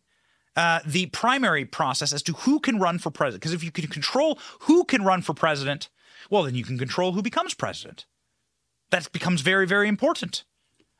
[0.56, 3.40] uh, the primary process as to who can run for president.
[3.40, 5.88] Because if you can control who can run for president,
[6.30, 8.06] well, then you can control who becomes president.
[8.90, 10.44] That becomes very, very important.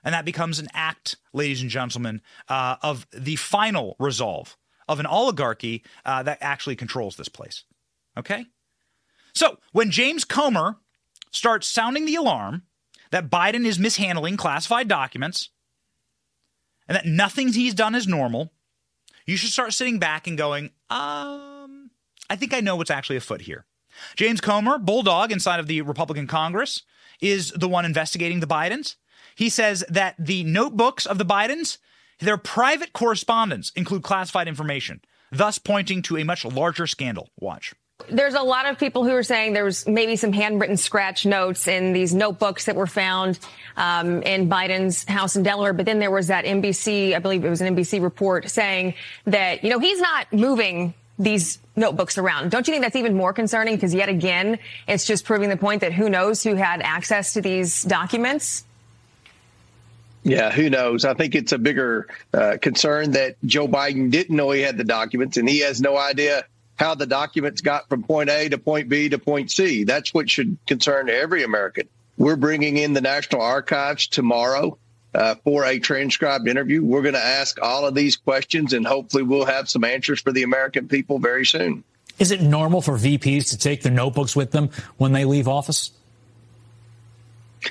[0.03, 5.07] And that becomes an act, ladies and gentlemen, uh, of the final resolve of an
[5.07, 7.65] oligarchy uh, that actually controls this place.
[8.19, 8.47] Okay?
[9.35, 10.77] So when James Comer
[11.31, 12.63] starts sounding the alarm
[13.15, 15.51] that Biden is mishandling classified documents
[16.89, 18.53] and that nothing he's done is normal,
[19.25, 21.93] you should start sitting back and going, um,
[22.29, 23.67] I think I know what's actually afoot here.
[24.17, 26.83] James Comer, bulldog inside of the Republican Congress,
[27.21, 28.97] is the one investigating the Bidens.
[29.37, 31.79] He says that the notebooks of the Bidens,
[32.19, 35.01] their private correspondence, include classified information,
[35.31, 37.31] thus pointing to a much larger scandal.
[37.39, 37.75] Watch.
[38.09, 41.69] There's a lot of people who are saying there was maybe some handwritten scratch notes
[41.69, 43.39] in these notebooks that were found
[43.77, 45.73] um, in Biden's house in Delaware.
[45.73, 48.95] But then there was that NBC, I believe it was an NBC report saying
[49.25, 52.51] that, you know, he's not moving these notebooks around.
[52.51, 53.75] Don't you think that's even more concerning?
[53.75, 57.41] Because yet again, it's just proving the point that who knows who had access to
[57.41, 58.65] these documents?
[60.25, 61.05] Yeah, who knows?
[61.05, 64.85] I think it's a bigger uh, concern that Joe Biden didn't know he had the
[64.85, 66.47] documents and he has no idea
[66.77, 69.85] how the documents got from point A to point B to point C.
[69.85, 71.89] That's what should concern every American.
[72.17, 74.79] We're bringing in the National Archives tomorrow
[75.15, 76.85] uh, for a transcribed interview.
[76.85, 80.33] We're going to ask all of these questions, and hopefully, we'll have some answers for
[80.33, 81.85] the American people very soon.
[82.19, 85.91] Is it normal for VPs to take their notebooks with them when they leave office?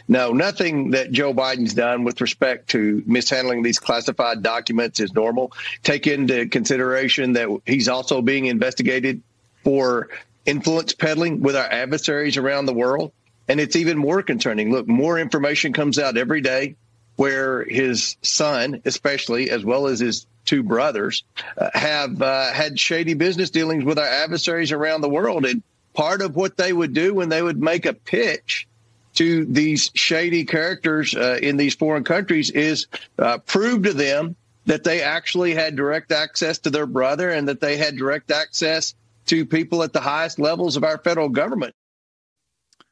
[0.07, 5.51] No, nothing that Joe Biden's done with respect to mishandling these classified documents is normal.
[5.83, 9.21] Take into consideration that he's also being investigated
[9.63, 10.09] for
[10.45, 13.11] influence peddling with our adversaries around the world.
[13.47, 14.71] And it's even more concerning.
[14.71, 16.75] Look, more information comes out every day
[17.15, 21.23] where his son, especially, as well as his two brothers,
[21.57, 25.45] uh, have uh, had shady business dealings with our adversaries around the world.
[25.45, 25.61] And
[25.93, 28.67] part of what they would do when they would make a pitch
[29.13, 32.87] to these shady characters uh, in these foreign countries is
[33.19, 34.35] uh, prove to them
[34.65, 38.95] that they actually had direct access to their brother and that they had direct access
[39.25, 41.73] to people at the highest levels of our federal government.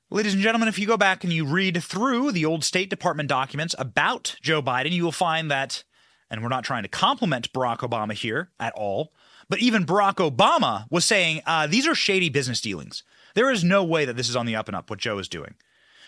[0.10, 3.30] Ladies and gentlemen, if you go back and you read through the old State Department
[3.30, 5.86] documents about Joe Biden, you will find that,
[6.30, 9.14] and we're not trying to compliment Barack Obama here at all,
[9.48, 13.04] but even Barack Obama was saying uh, these are shady business dealings.
[13.36, 15.30] There is no way that this is on the up and up, what Joe is
[15.30, 15.56] doing.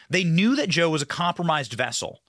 [0.10, 2.22] They knew that Joe was a compromised vessel,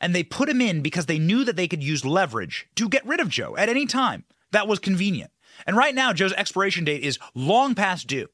[0.00, 3.06] and they put him in because they knew that they could use leverage to get
[3.06, 4.24] rid of Joe at any time.
[4.50, 5.30] That was convenient.
[5.66, 8.28] And right now, Joe's expiration date is long past due.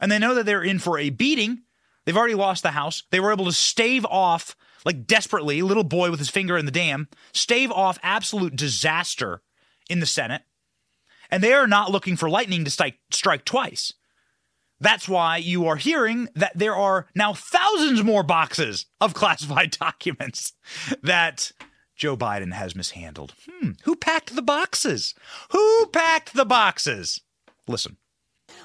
[0.00, 1.62] And they know that they're in for a beating
[2.06, 3.02] They've already lost the House.
[3.10, 6.72] They were able to stave off, like desperately, little boy with his finger in the
[6.72, 9.42] dam, stave off absolute disaster
[9.90, 10.42] in the Senate.
[11.30, 13.92] And they are not looking for lightning to strike, strike twice.
[14.80, 20.52] That's why you are hearing that there are now thousands more boxes of classified documents
[21.02, 21.52] that
[21.94, 23.34] Joe Biden has mishandled.
[23.48, 25.14] Hmm, who packed the boxes?
[25.50, 27.22] Who packed the boxes?
[27.66, 27.96] Listen.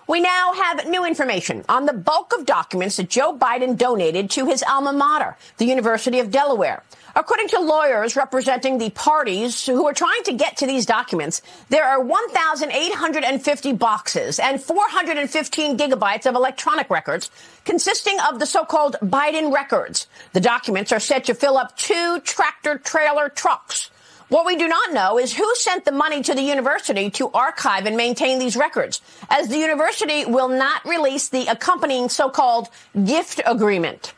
[0.07, 4.45] We now have new information on the bulk of documents that Joe Biden donated to
[4.45, 6.83] his alma mater, the University of Delaware.
[7.15, 11.83] According to lawyers representing the parties who are trying to get to these documents, there
[11.83, 17.29] are 1,850 boxes and 415 gigabytes of electronic records
[17.65, 20.07] consisting of the so-called Biden records.
[20.31, 23.91] The documents are said to fill up two tractor trailer trucks.
[24.29, 27.85] What we do not know is who sent the money to the university to archive
[27.85, 32.69] and maintain these records, as the university will not release the accompanying so-called
[33.03, 34.13] gift agreement.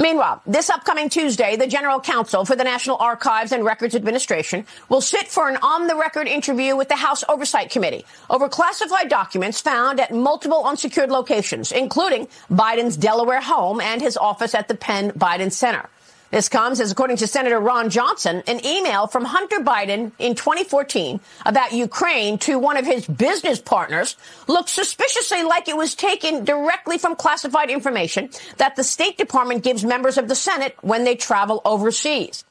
[0.00, 5.00] Meanwhile, this upcoming Tuesday, the General Counsel for the National Archives and Records Administration will
[5.00, 10.14] sit for an on-the-record interview with the House Oversight Committee over classified documents found at
[10.14, 15.88] multiple unsecured locations, including Biden's Delaware home and his office at the Penn Biden Center.
[16.30, 21.20] This comes as, according to Senator Ron Johnson, an email from Hunter Biden in 2014
[21.46, 24.16] about Ukraine to one of his business partners
[24.46, 29.84] looked suspiciously like it was taken directly from classified information that the State Department gives
[29.84, 32.44] members of the Senate when they travel overseas.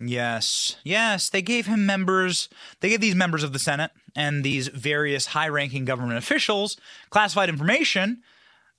[0.00, 2.48] Yes, yes, they gave him members,
[2.80, 6.76] they gave these members of the Senate and these various high ranking government officials
[7.10, 8.22] classified information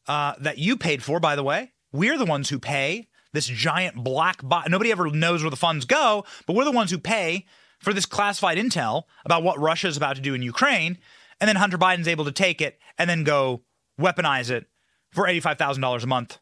[0.08, 1.74] uh, that you paid for, by the way.
[1.92, 4.70] We're the ones who pay this giant black box.
[4.70, 7.46] Nobody ever knows where the funds go, but we're the ones who pay
[7.80, 10.98] for this classified intel about what Russia is about to do in Ukraine.
[11.40, 13.62] And then Hunter Biden's able to take it and then go
[14.00, 14.68] weaponize it
[15.12, 16.40] for $85,000 a month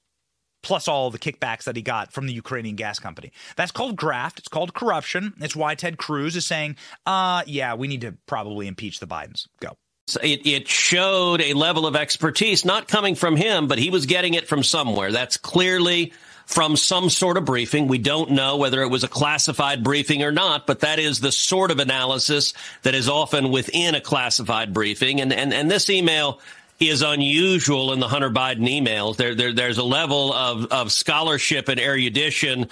[0.63, 3.31] plus all the kickbacks that he got from the Ukrainian gas company.
[3.55, 4.39] That's called graft.
[4.39, 5.33] It's called corruption.
[5.39, 6.75] It's why Ted Cruz is saying,
[7.05, 9.47] uh, yeah, we need to probably impeach the Bidens.
[9.61, 9.77] Go.
[10.21, 14.33] It, it showed a level of expertise, not coming from him, but he was getting
[14.33, 15.11] it from somewhere.
[15.11, 16.13] That's clearly
[16.47, 17.87] from some sort of briefing.
[17.87, 21.31] We don't know whether it was a classified briefing or not, but that is the
[21.31, 25.19] sort of analysis that is often within a classified briefing.
[25.19, 26.39] And, and, and this email
[26.79, 29.17] is unusual in the Hunter Biden emails.
[29.17, 32.69] There, there, there's a level of, of scholarship and erudition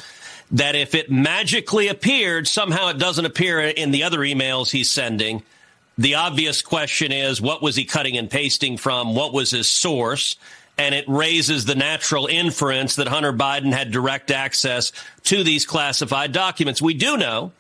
[0.52, 5.44] that if it magically appeared, somehow it doesn't appear in the other emails he's sending.
[5.98, 9.16] The obvious question is, what was he cutting and pasting from?
[9.16, 10.38] What was his source?
[10.78, 14.92] And it raises the natural inference that Hunter Biden had direct access
[15.24, 16.82] to these classified documents.
[16.82, 17.54] We do know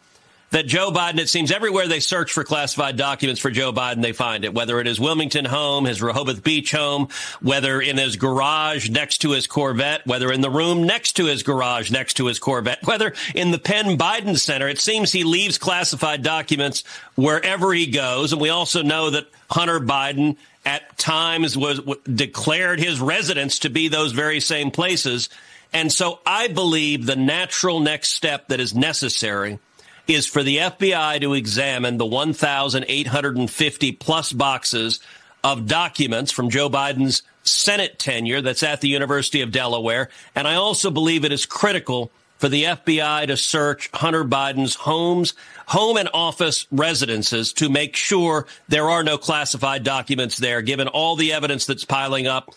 [0.55, 4.13] that Joe Biden, it seems everywhere they search for classified documents for Joe Biden, they
[4.13, 7.09] find it, whether it is Wilmington home, his Rehoboth Beach home,
[7.41, 11.43] whether in his garage next to his Corvette, whether in the room next to his
[11.43, 14.69] garage next to his Corvette, whether in the Penn Biden Center.
[14.69, 16.83] It seems he leaves classified documents
[17.15, 18.31] wherever he goes.
[18.31, 21.79] And we also know that Hunter Biden at times was
[22.11, 25.29] declared his residence to be those very same places.
[25.71, 29.59] And so I believe the natural next step that is necessary
[30.07, 34.99] is for the FBI to examine the 1,850 plus boxes
[35.43, 40.09] of documents from Joe Biden's Senate tenure that's at the University of Delaware.
[40.35, 45.33] And I also believe it is critical for the FBI to search Hunter Biden's homes,
[45.67, 51.15] home and office residences to make sure there are no classified documents there, given all
[51.15, 52.53] the evidence that's piling up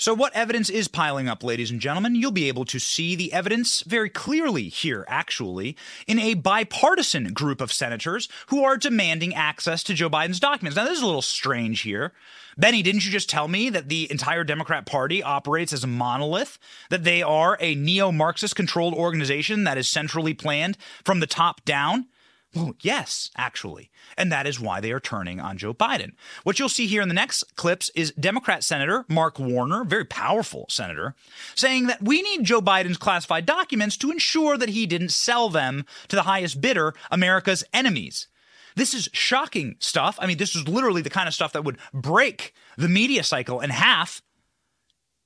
[0.00, 2.14] so, what evidence is piling up, ladies and gentlemen?
[2.14, 5.76] You'll be able to see the evidence very clearly here, actually,
[6.06, 10.76] in a bipartisan group of senators who are demanding access to Joe Biden's documents.
[10.76, 12.12] Now, this is a little strange here.
[12.56, 16.60] Benny, didn't you just tell me that the entire Democrat Party operates as a monolith?
[16.90, 21.64] That they are a neo Marxist controlled organization that is centrally planned from the top
[21.64, 22.06] down?
[22.54, 23.90] Well, yes, actually.
[24.18, 26.12] And that is why they are turning on Joe Biden.
[26.42, 30.66] What you'll see here in the next clips is Democrat Senator Mark Warner, very powerful
[30.68, 31.14] senator,
[31.54, 35.86] saying that we need Joe Biden's classified documents to ensure that he didn't sell them
[36.08, 38.26] to the highest bidder, America's enemies.
[38.74, 40.18] This is shocking stuff.
[40.20, 43.60] I mean, this is literally the kind of stuff that would break the media cycle
[43.60, 44.20] in half.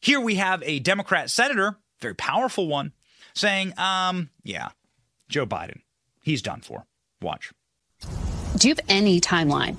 [0.02, 2.92] Here we have a Democrat senator, very powerful one,
[3.34, 4.68] saying, um, yeah,
[5.30, 5.80] Joe Biden,
[6.22, 6.84] he's done for.
[7.22, 7.52] Watch.
[8.62, 9.74] Do you have any timeline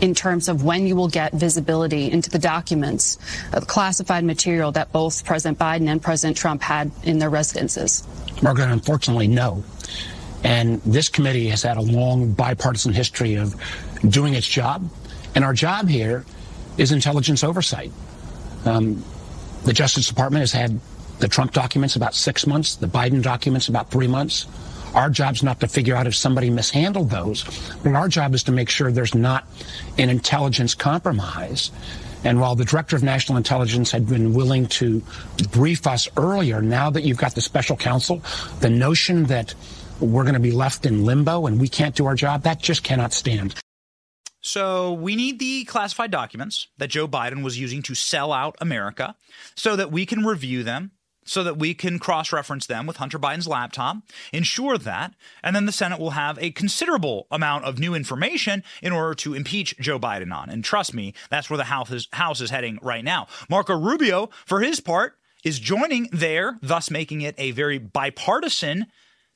[0.00, 3.18] in terms of when you will get visibility into the documents,
[3.52, 8.06] uh, classified material that both President Biden and President Trump had in their residences?
[8.40, 9.64] Margaret, unfortunately, no.
[10.44, 13.56] And this committee has had a long bipartisan history of
[14.08, 14.88] doing its job.
[15.34, 16.24] And our job here
[16.76, 17.90] is intelligence oversight.
[18.64, 19.02] Um,
[19.64, 20.78] the Justice Department has had
[21.18, 24.46] the Trump documents about six months, the Biden documents about three months.
[24.94, 27.44] Our job's not to figure out if somebody mishandled those,
[27.82, 29.46] but our job is to make sure there's not
[29.98, 31.70] an intelligence compromise.
[32.24, 35.02] And while the director of national intelligence had been willing to
[35.50, 38.22] brief us earlier, now that you've got the special counsel,
[38.60, 39.54] the notion that
[40.00, 42.82] we're going to be left in limbo and we can't do our job, that just
[42.82, 43.54] cannot stand.
[44.40, 49.14] So we need the classified documents that Joe Biden was using to sell out America
[49.56, 50.92] so that we can review them
[51.28, 53.98] so that we can cross reference them with Hunter Biden's laptop,
[54.32, 58.92] ensure that, and then the Senate will have a considerable amount of new information in
[58.92, 60.48] order to impeach Joe Biden on.
[60.48, 63.26] And trust me, that's where the House is, House is heading right now.
[63.50, 68.86] Marco Rubio, for his part, is joining there, thus making it a very bipartisan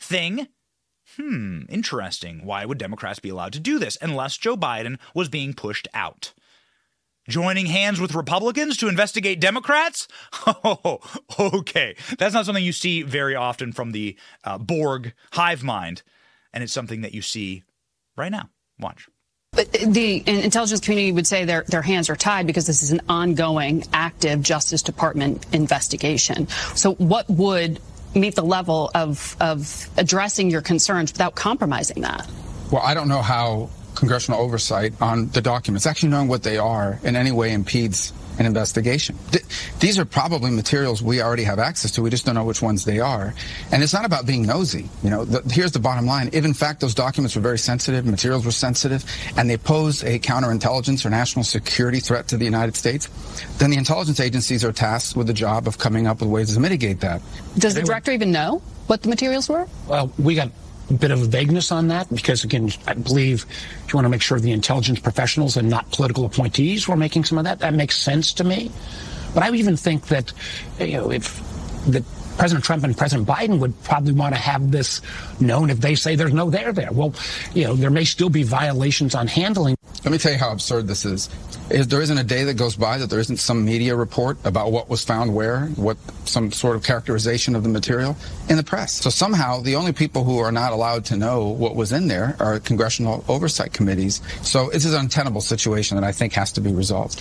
[0.01, 0.49] thing.
[1.17, 2.45] Hmm, interesting.
[2.45, 6.33] Why would Democrats be allowed to do this unless Joe Biden was being pushed out?
[7.29, 10.09] Joining hands with Republicans to investigate Democrats?
[10.65, 11.01] Oh,
[11.39, 11.97] okay.
[12.19, 16.03] That's not something you see very often from the uh, Borg hive mind.
[16.53, 17.63] And it's something that you see
[18.17, 18.49] right now.
[18.79, 19.09] Watch.
[19.53, 23.03] But the intelligence community would say their, their hands are tied because this is an
[23.09, 26.49] ongoing, active Justice Department investigation.
[26.75, 27.79] So, what would
[28.15, 32.29] meet the level of, of addressing your concerns without compromising that?
[32.71, 35.87] Well, I don't know how congressional oversight on the documents.
[35.87, 39.17] Actually knowing what they are in any way impedes an investigation.
[39.31, 39.45] Th-
[39.81, 42.03] these are probably materials we already have access to.
[42.03, 43.35] We just don't know which ones they are.
[43.71, 44.89] And it's not about being nosy.
[45.03, 46.31] You know, the, here's the bottom line.
[46.33, 49.05] If in fact those documents were very sensitive, materials were sensitive,
[49.37, 53.09] and they pose a counterintelligence or national security threat to the United States,
[53.59, 56.61] then the intelligence agencies are tasked with the job of coming up with ways to
[56.61, 57.21] mitigate that.
[57.59, 59.69] Does the director even know what the materials were?
[59.87, 60.53] Well, we got a
[60.99, 63.47] bit of vagueness on that because, again, I believe
[63.87, 67.25] if you want to make sure the intelligence professionals and not political appointees were making
[67.25, 68.71] some of that, that makes sense to me.
[69.35, 70.33] But I even think that,
[70.79, 71.41] you know, if
[71.87, 72.05] that
[72.37, 75.01] President Trump and President Biden would probably want to have this
[75.41, 76.91] known if they say there's no there there.
[76.93, 77.15] Well,
[77.55, 79.77] you know, there may still be violations on handling.
[80.05, 81.29] Let me tell you how absurd this is.
[81.69, 84.89] There isn't a day that goes by that there isn't some media report about what
[84.89, 88.17] was found where, what some sort of characterization of the material
[88.49, 88.93] in the press.
[88.93, 92.37] So somehow the only people who are not allowed to know what was in there
[92.41, 94.21] are congressional oversight committees.
[94.43, 97.21] So this is an untenable situation that I think has to be resolved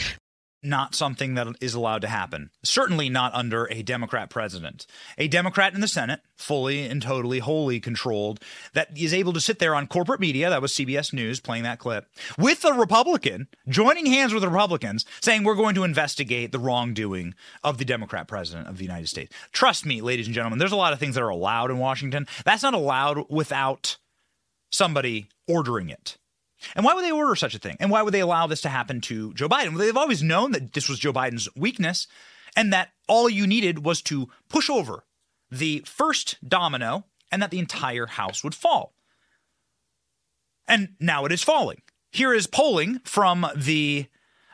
[0.64, 2.52] not something that is allowed to happen.
[2.64, 4.86] Certainly not under a Democrat president.
[5.18, 8.40] A Democrat in the Senate, fully and totally, wholly controlled,
[8.74, 11.80] that is able to sit there on corporate media, that was CBS News playing that
[11.80, 12.08] clip,
[12.38, 17.34] with a Republican, joining hands with the Republicans, saying we're going to investigate the wrongdoing
[17.64, 19.36] of the Democrat president of the United States.
[19.52, 22.28] Trust me, ladies and gentlemen, there's a lot of things that are allowed in Washington.
[22.46, 23.98] That's not allowed without
[24.72, 26.18] somebody ordering it.
[26.76, 27.78] And why would they order such a thing?
[27.80, 29.70] And why would they allow this to happen to Joe Biden?
[29.70, 32.08] Well, they've always known that this was Joe Biden's weakness
[32.56, 35.04] and that all you needed was to push over
[35.50, 38.94] the first domino and that the entire house would fall.
[40.68, 41.82] And now it is falling.
[42.12, 44.08] Here is polling from the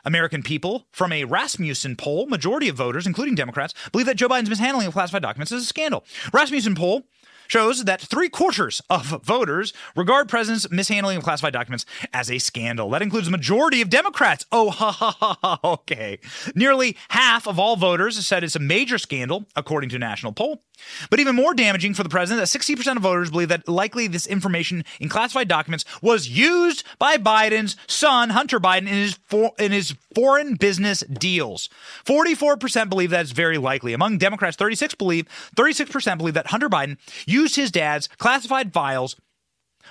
[0.04, 2.26] American people from a Rasmussen poll.
[2.26, 5.66] Majority of voters, including Democrats, believe that Joe Biden's mishandling of classified documents is a
[5.66, 6.04] scandal.
[6.32, 7.02] Rasmussen poll
[7.48, 12.90] shows that three quarters of voters regard president's mishandling of classified documents as a scandal.
[12.90, 14.46] That includes a majority of Democrats.
[14.52, 15.58] Oh, ha ha ha ha.
[15.64, 16.20] Okay.
[16.54, 20.62] Nearly half of all voters said it's a major scandal, according to a national poll.
[21.10, 24.26] But even more damaging for the president, that 60% of voters believe that likely this
[24.26, 29.72] information in classified documents was used by Biden's son, Hunter Biden, in his for, in
[29.72, 31.68] his foreign business deals.
[32.04, 33.92] 44% believe that it's very likely.
[33.92, 35.26] Among Democrats, 36 believe
[35.56, 39.16] 36% believe that Hunter Biden used his dad's classified files.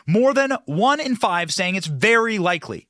[0.06, 2.88] More than one in five saying it's very likely.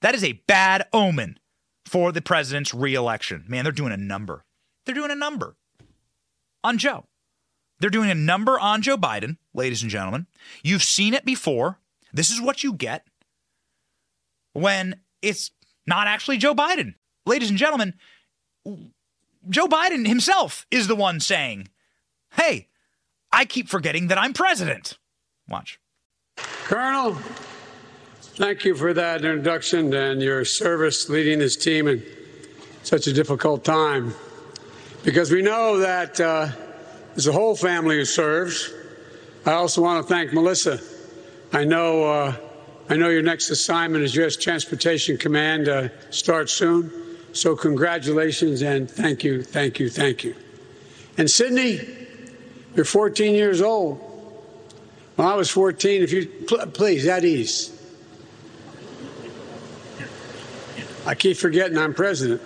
[0.00, 1.38] That is a bad omen
[1.86, 3.44] for the president's reelection.
[3.48, 4.44] Man, they're doing a number.
[4.84, 5.56] They're doing a number
[6.62, 7.04] on Joe.
[7.80, 10.26] They're doing a number on Joe Biden, ladies and gentlemen.
[10.62, 11.78] You've seen it before.
[12.12, 13.06] This is what you get
[14.52, 15.50] when it's
[15.86, 16.94] not actually Joe Biden.
[17.24, 17.94] Ladies and gentlemen,
[19.48, 21.68] Joe Biden himself is the one saying,
[22.32, 22.68] Hey,
[23.30, 24.98] I keep forgetting that I'm president.
[25.48, 25.78] Watch.
[26.64, 27.14] Colonel,
[28.20, 32.02] thank you for that introduction and your service leading this team in
[32.82, 34.14] such a difficult time.
[35.04, 36.20] Because we know that.
[36.20, 36.50] Uh,
[37.18, 38.72] there's a whole family who serves.
[39.44, 40.78] I also want to thank Melissa.
[41.52, 42.36] I know, uh,
[42.88, 44.36] I know your next assignment as U.S.
[44.36, 46.92] Transportation Command uh, starts soon.
[47.32, 50.36] So congratulations and thank you, thank you, thank you.
[51.16, 51.80] And Sydney,
[52.76, 53.98] you're 14 years old.
[55.16, 56.26] When I was 14, if you
[56.72, 57.74] please at ease.
[61.04, 62.40] I keep forgetting I'm president.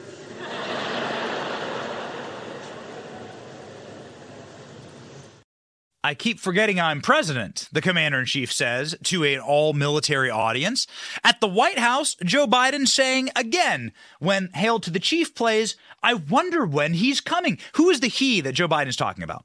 [6.04, 10.88] I keep forgetting I'm president, the commander in chief says to an all military audience.
[11.22, 16.14] At the White House, Joe Biden saying again when Hail to the Chief plays, I
[16.14, 17.56] wonder when he's coming.
[17.74, 19.44] Who is the he that Joe Biden is talking about?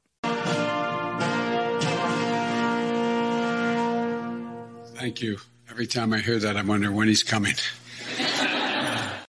[4.96, 5.38] Thank you.
[5.70, 7.54] Every time I hear that, I wonder when he's coming.
[8.18, 9.24] ha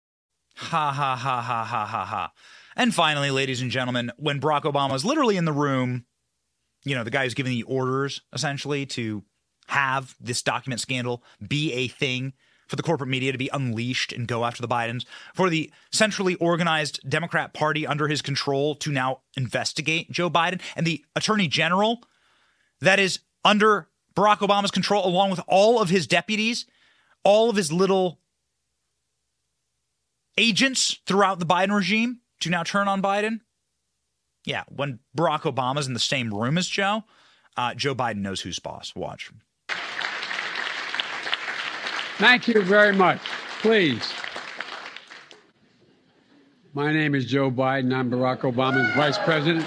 [0.56, 2.32] ha ha ha ha ha ha.
[2.76, 6.05] And finally, ladies and gentlemen, when Barack Obama was literally in the room
[6.85, 9.23] you know, the guy who's giving the orders essentially to
[9.69, 12.32] have this document scandal be a thing
[12.69, 15.05] for the corporate media to be unleashed and go after the Bidens,
[15.35, 20.86] for the centrally organized Democrat Party under his control to now investigate Joe Biden, and
[20.86, 22.02] the attorney general
[22.81, 26.66] that is under Barack Obama's control, along with all of his deputies,
[27.23, 28.20] all of his little
[30.39, 33.40] agents throughout the Biden regime to now turn on Biden.
[34.44, 37.04] Yeah, when Barack Obama's in the same room as Joe,
[37.56, 38.94] uh, Joe Biden knows who's boss.
[38.94, 39.30] Watch.
[42.18, 43.20] Thank you very much.
[43.60, 44.12] Please.
[46.74, 47.94] My name is Joe Biden.
[47.94, 49.64] I'm Barack Obama's vice president.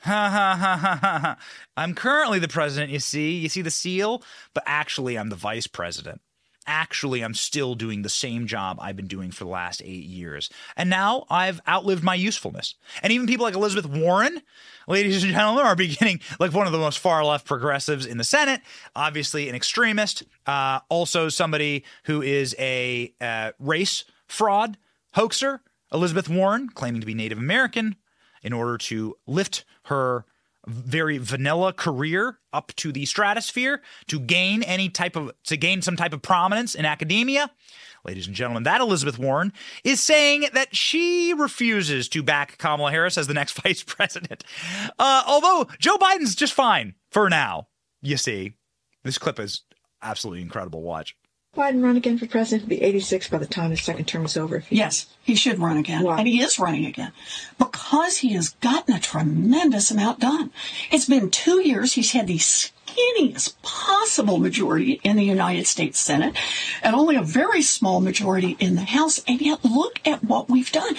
[0.00, 1.36] Ha ha ha ha ha.
[1.76, 3.32] I'm currently the president, you see.
[3.38, 4.22] You see the seal?
[4.54, 6.20] But actually, I'm the vice president
[6.68, 10.50] actually I'm still doing the same job I've been doing for the last eight years.
[10.76, 12.74] And now I've outlived my usefulness.
[13.02, 14.42] And even people like Elizabeth Warren,
[14.86, 18.24] ladies and gentlemen, are beginning like one of the most far left progressives in the
[18.24, 18.60] Senate,
[18.94, 24.76] obviously an extremist, uh, also somebody who is a uh, race fraud
[25.14, 25.62] hoaxer.
[25.90, 27.96] Elizabeth Warren, claiming to be Native American
[28.42, 30.26] in order to lift her
[30.68, 35.96] very vanilla career up to the stratosphere to gain any type of to gain some
[35.96, 37.50] type of prominence in academia.
[38.04, 43.18] Ladies and gentlemen, that Elizabeth Warren is saying that she refuses to back Kamala Harris
[43.18, 44.44] as the next vice president.
[44.98, 47.68] Uh, although Joe Biden's just fine for now.
[48.00, 48.54] You see,
[49.02, 49.62] this clip is
[50.00, 50.82] absolutely incredible.
[50.82, 51.16] Watch.
[51.58, 52.70] Biden run again for president?
[52.70, 54.60] He'll be 86 by the time his second term is over.
[54.60, 56.04] He yes, he should run again.
[56.04, 56.18] Why?
[56.18, 57.12] And he is running again
[57.58, 60.52] because he has gotten a tremendous amount done.
[60.92, 61.94] It's been two years.
[61.94, 66.36] He's had the skinniest possible majority in the United States Senate
[66.82, 69.20] and only a very small majority in the House.
[69.26, 70.94] And yet, look at what we've done.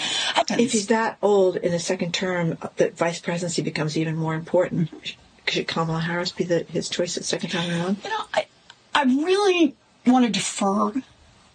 [0.50, 4.90] If he's that old in the second term, the vice presidency becomes even more important.
[5.48, 7.96] Should Kamala Harris be the, his choice at second time around?
[8.04, 8.46] You know, I,
[8.94, 9.74] I really
[10.06, 11.02] want to defer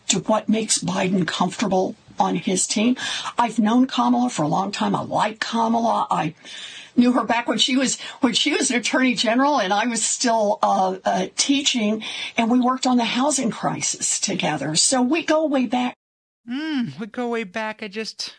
[0.07, 2.95] to what makes Biden comfortable on his team.
[3.37, 4.95] I've known Kamala for a long time.
[4.95, 6.07] I like Kamala.
[6.09, 6.33] I
[6.95, 10.03] knew her back when she was when she was an attorney general and I was
[10.05, 12.03] still uh, uh, teaching,
[12.37, 14.75] and we worked on the housing crisis together.
[14.75, 15.95] So we go way back.
[16.49, 17.81] Mm, we go way back.
[17.81, 18.35] I just,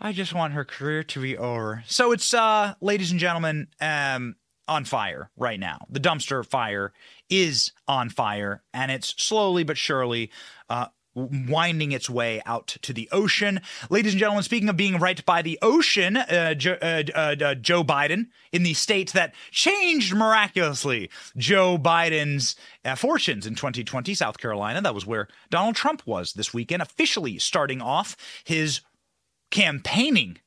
[0.00, 1.84] I just want her career to be over.
[1.86, 4.36] So it's, uh, ladies and gentlemen, um,
[4.68, 5.86] on fire right now.
[5.88, 6.92] The dumpster fire
[7.30, 10.30] is on fire, and it's slowly but surely
[10.68, 10.86] uh,
[11.16, 13.60] winding its way out to the ocean.
[13.88, 17.82] Ladies and gentlemen, speaking of being right by the ocean, uh, jo- uh, uh, Joe
[17.82, 24.82] Biden in the state that changed miraculously Joe Biden's uh, fortunes in 2020, South Carolina.
[24.82, 28.82] That was where Donald Trump was this weekend, officially starting off his
[29.50, 30.38] campaigning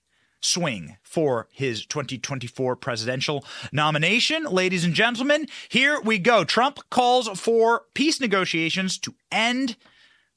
[0.41, 4.43] swing for his 2024 presidential nomination.
[4.45, 6.43] Ladies and gentlemen, here we go.
[6.43, 9.75] Trump calls for peace negotiations to end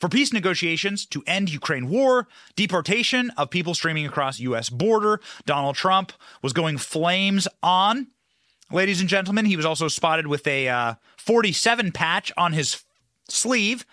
[0.03, 2.27] for peace negotiations to end Ukraine war,
[2.57, 5.21] deportation of people streaming across US border.
[5.47, 6.13] Donald Trump
[6.43, 8.09] was going flames on.
[8.73, 12.83] Ladies and gentlemen, he was also spotted with a uh, 47 patch on his
[13.29, 13.87] sleeve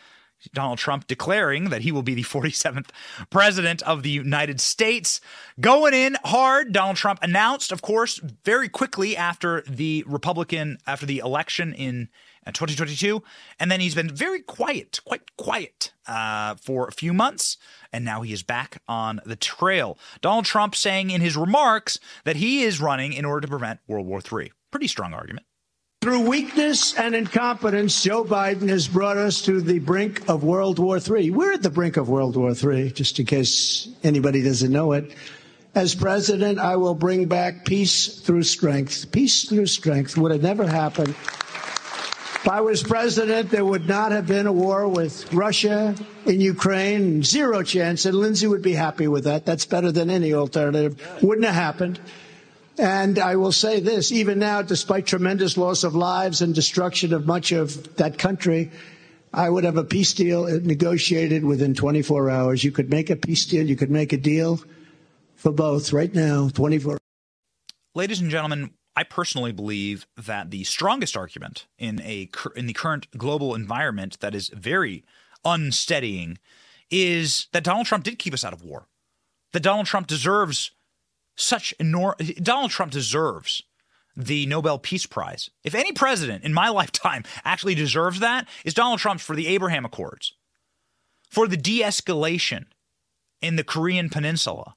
[0.54, 2.90] Donald Trump declaring that he will be the 47th
[3.30, 5.22] president of the United States.
[5.60, 11.20] Going in hard, Donald Trump announced, of course, very quickly after the Republican, after the
[11.20, 12.10] election in
[12.54, 13.24] 2022.
[13.60, 17.58] And then he's been very quiet, quite quiet uh, for a few months.
[17.92, 19.98] And now he is back on the trail.
[20.22, 24.08] Donald Trump saying in his remarks that he is running in order to prevent World
[24.08, 24.52] War III.
[24.72, 25.46] Pretty strong argument.
[26.02, 30.98] Through weakness and incompetence, Joe Biden has brought us to the brink of World War
[30.98, 31.32] III.
[31.32, 35.12] We're at the brink of World War III, just in case anybody doesn't know it.
[35.76, 39.12] As president, I will bring back peace through strength.
[39.12, 41.10] Peace through strength would have never happened.
[41.10, 45.96] If I was president, there would not have been a war with Russia
[46.26, 47.24] in Ukraine.
[47.24, 48.06] Zero chance.
[48.06, 49.46] And Lindsey would be happy with that.
[49.46, 50.96] That's better than any alternative.
[51.22, 52.00] Wouldn't have happened.
[52.80, 57.28] And I will say this, even now, despite tremendous loss of lives and destruction of
[57.28, 58.72] much of that country,
[59.34, 62.64] I would have a peace deal negotiated within 24 hours.
[62.64, 63.68] You could make a peace deal.
[63.68, 64.62] You could make a deal
[65.36, 66.98] for both right now, 24.
[67.96, 73.08] Ladies and gentlemen, I personally believe that the strongest argument in a in the current
[73.18, 75.04] global environment that is very
[75.44, 76.38] unsteadying
[76.90, 78.88] is that Donald Trump did keep us out of war.
[79.52, 80.72] That Donald Trump deserves
[81.40, 82.34] such enormous.
[82.36, 83.64] Donald Trump deserves
[84.16, 85.50] the Nobel Peace Prize.
[85.64, 89.86] If any president in my lifetime actually deserves that, is Donald Trump for the Abraham
[89.86, 90.34] Accords,
[91.30, 92.66] for the de escalation
[93.42, 94.74] in the Korean Peninsula,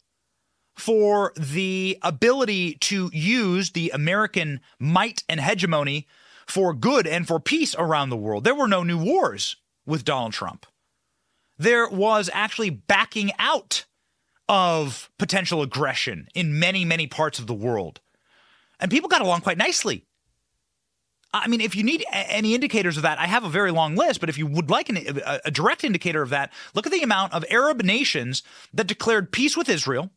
[0.77, 6.07] for the ability to use the American might and hegemony
[6.47, 8.45] for good and for peace around the world.
[8.45, 10.67] There were no new wars with Donald Trump.
[11.59, 13.85] There was actually backing out
[14.49, 18.01] of potential aggression in many, many parts of the world.
[18.81, 20.05] And people got along quite nicely.
[21.35, 24.21] I mean, if you need any indicators of that, I have a very long list,
[24.21, 27.03] but if you would like an, a, a direct indicator of that, look at the
[27.03, 28.43] amount of Arab nations
[28.75, 30.11] that declared peace with Israel.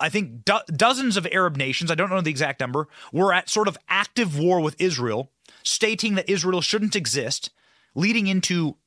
[0.00, 3.48] I think do- dozens of Arab nations, I don't know the exact number, were at
[3.48, 5.30] sort of active war with Israel,
[5.62, 7.50] stating that Israel shouldn't exist,
[7.94, 8.78] leading into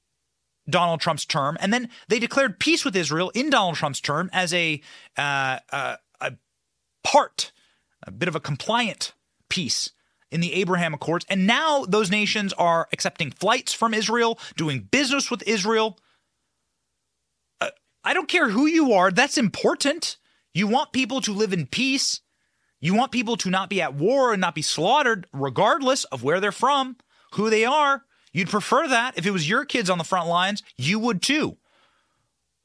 [0.69, 4.53] Donald Trump's term, and then they declared peace with Israel in Donald Trump's term as
[4.53, 4.81] a
[5.17, 6.33] uh, uh, a
[7.03, 7.51] part,
[8.03, 9.13] a bit of a compliant
[9.49, 9.91] peace
[10.31, 15.31] in the Abraham Accords, and now those nations are accepting flights from Israel, doing business
[15.31, 15.97] with Israel.
[17.59, 17.71] Uh,
[18.03, 20.17] I don't care who you are; that's important.
[20.53, 22.21] You want people to live in peace.
[22.79, 26.39] You want people to not be at war and not be slaughtered, regardless of where
[26.39, 26.97] they're from,
[27.33, 28.03] who they are.
[28.31, 29.18] You'd prefer that.
[29.18, 31.57] If it was your kids on the front lines, you would too.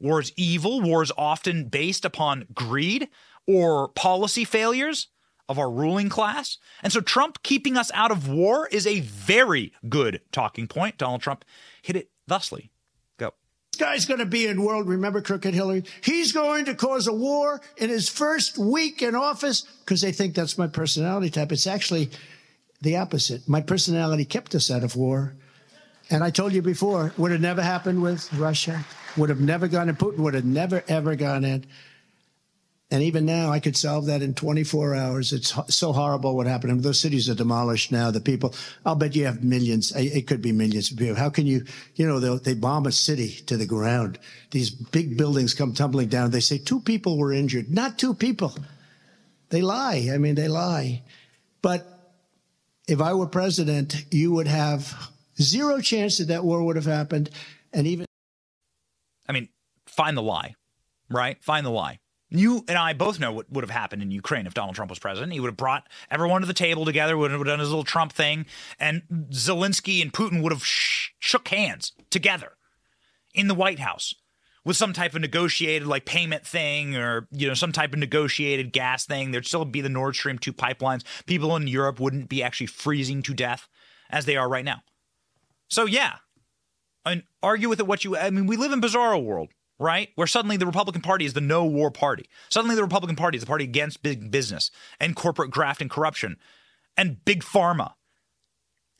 [0.01, 0.81] War is evil.
[0.81, 3.09] War is often based upon greed
[3.47, 5.09] or policy failures.
[5.49, 6.59] of our ruling class.
[6.82, 10.99] And so Trump keeping us out of war is a very good talking point.
[10.99, 11.45] Donald Trump
[11.82, 12.70] hit it thusly.
[13.19, 13.35] Go.
[13.73, 14.89] This guy's going to be in world.
[14.89, 15.85] Remember Crooked Hillary?
[16.03, 20.35] He's going to cause a war in his first week in office because they think
[20.35, 21.53] that's my personality type.
[21.53, 22.11] It's actually
[22.81, 23.49] the opposite.
[23.49, 25.35] My personality kept us out of war.
[26.10, 28.85] And I told you before, would have never happened with Russia.
[29.16, 29.97] Would have never gone in.
[29.97, 31.64] Putin would have never, ever gone in.
[32.90, 35.32] And even now, I could solve that in 24 hours.
[35.32, 36.70] It's so horrible what happened.
[36.70, 38.10] I mean, those cities are demolished now.
[38.10, 38.55] The people,
[38.85, 39.90] I'll bet you have millions.
[39.97, 41.16] It could be millions of people.
[41.16, 41.64] How can you,
[41.94, 44.18] you know, they bomb a city to the ground.
[44.51, 46.31] These big buildings come tumbling down.
[46.31, 47.70] They say two people were injured.
[47.70, 48.55] Not two people.
[49.48, 50.10] They lie.
[50.12, 51.02] I mean, they lie.
[51.62, 51.86] But
[52.86, 55.10] if I were president, you would have
[55.40, 57.31] zero chance that that war would have happened.
[57.73, 58.06] And even.
[59.28, 59.48] I mean,
[59.86, 60.55] find the lie,
[61.11, 61.43] right?
[61.43, 61.98] Find the lie.
[62.31, 64.98] You and I both know what would have happened in Ukraine if Donald Trump was
[64.98, 65.32] president.
[65.32, 68.12] He would have brought everyone to the table together, would have done his little Trump
[68.12, 68.47] thing,
[68.81, 72.52] and Zelensky and Putin would have sh- shook hands together
[73.35, 74.15] in the White House
[74.65, 78.73] with some type of negotiated like payment thing or you know some type of negotiated
[78.73, 79.31] gas thing.
[79.31, 81.05] There'd still be the Nord Stream 2 pipelines.
[81.27, 83.69] People in Europe wouldn't be actually freezing to death
[84.11, 84.82] as they are right now.
[85.75, 86.17] So yeah.
[87.07, 90.11] Mean, argue with it what you I mean, we live in bizarro world right?
[90.15, 92.29] Where suddenly the Republican Party is the no war party.
[92.49, 94.71] Suddenly the Republican Party is the party against big business
[95.01, 96.37] and corporate graft and corruption
[96.97, 97.95] and big pharma.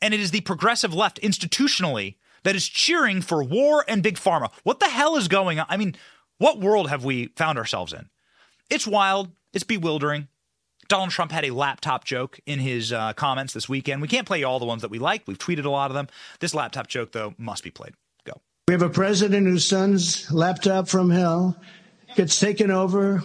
[0.01, 4.51] And it is the progressive left institutionally that is cheering for war and big pharma.
[4.65, 5.67] What the hell is going on?
[5.69, 5.97] I mean,
[6.39, 8.11] what world have we found ourselves in?
[8.69, 9.31] It's wild.
[9.53, 10.29] It's bewildering.
[10.89, 14.03] Donald Trump had a laptop joke in his uh, comments this weekend.
[14.03, 15.23] We can't play all the ones that we like.
[15.27, 16.09] We've tweeted a lot of them.
[16.41, 17.95] This laptop joke, though, must be played.
[18.25, 18.41] Go.
[18.69, 21.57] We have a president whose son's laptop from hell
[22.17, 23.23] gets taken over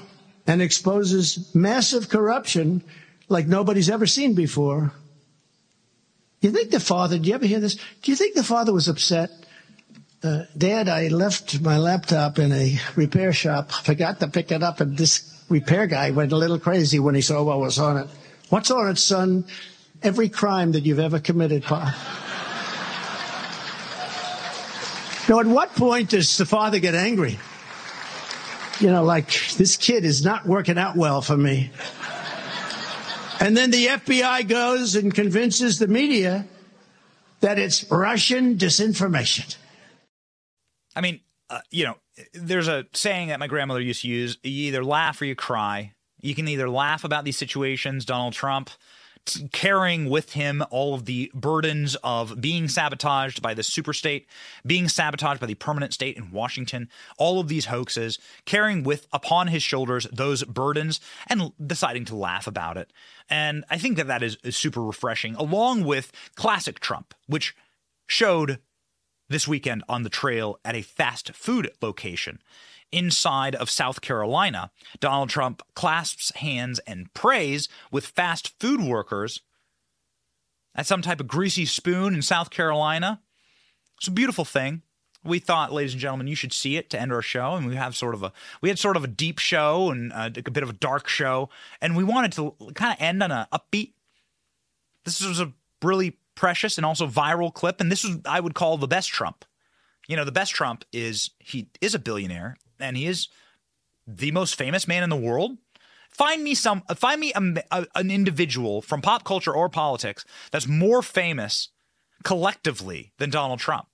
[0.48, 2.84] and exposes massive corruption
[3.28, 4.92] like nobody's ever seen before.
[6.42, 7.76] You think the father, do you ever hear this?
[7.76, 9.30] Do you think the father was upset?
[10.24, 14.82] Uh, Dad, I left my laptop in a repair shop, forgot to pick it up,
[14.82, 18.08] and this repair guy went a little crazy when he saw what was on it.
[18.50, 19.46] What's on it, son?
[20.02, 21.96] Every crime that you've ever committed, Pa.
[25.28, 27.38] Now, at what point does the father get angry?
[28.80, 29.28] You know, like,
[29.58, 31.70] this kid is not working out well for me.
[33.40, 36.48] And then the FBI goes and convinces the media
[37.42, 39.56] that it's Russian disinformation.
[40.96, 41.96] I mean, uh, you know,
[42.34, 45.94] there's a saying that my grandmother used to use you either laugh or you cry.
[46.22, 48.70] You can either laugh about these situations, Donald Trump,
[49.52, 54.26] carrying with him all of the burdens of being sabotaged by the superstate,
[54.66, 59.48] being sabotaged by the permanent state in Washington, all of these hoaxes, carrying with upon
[59.48, 62.92] his shoulders those burdens and deciding to laugh about it.
[63.30, 67.56] And I think that that is, is super refreshing, along with classic Trump, which
[68.08, 68.60] showed
[69.30, 72.40] this weekend on the trail at a fast food location
[72.92, 79.42] inside of South Carolina, Donald Trump clasps hands and prays with fast food workers
[80.76, 83.22] at some type of greasy spoon in South Carolina.
[83.98, 84.82] It's a beautiful thing.
[85.24, 87.76] We thought, ladies and gentlemen, you should see it to end our show, and we
[87.76, 88.32] have sort of a
[88.62, 91.50] we had sort of a deep show and a, a bit of a dark show,
[91.82, 93.94] and we wanted to kind of end on a upbeat.
[95.04, 95.52] This was a
[95.84, 99.44] really precious and also viral clip, and this was I would call the best Trump.
[100.08, 103.28] You know, the best Trump is he is a billionaire and he is
[104.08, 105.58] the most famous man in the world.
[106.10, 110.68] Find me some, find me a, a, an individual from pop culture or politics that's
[110.68, 111.70] more famous
[112.24, 113.88] collectively than Donald Trump.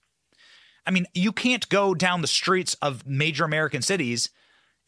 [0.85, 4.30] I mean, you can't go down the streets of major American cities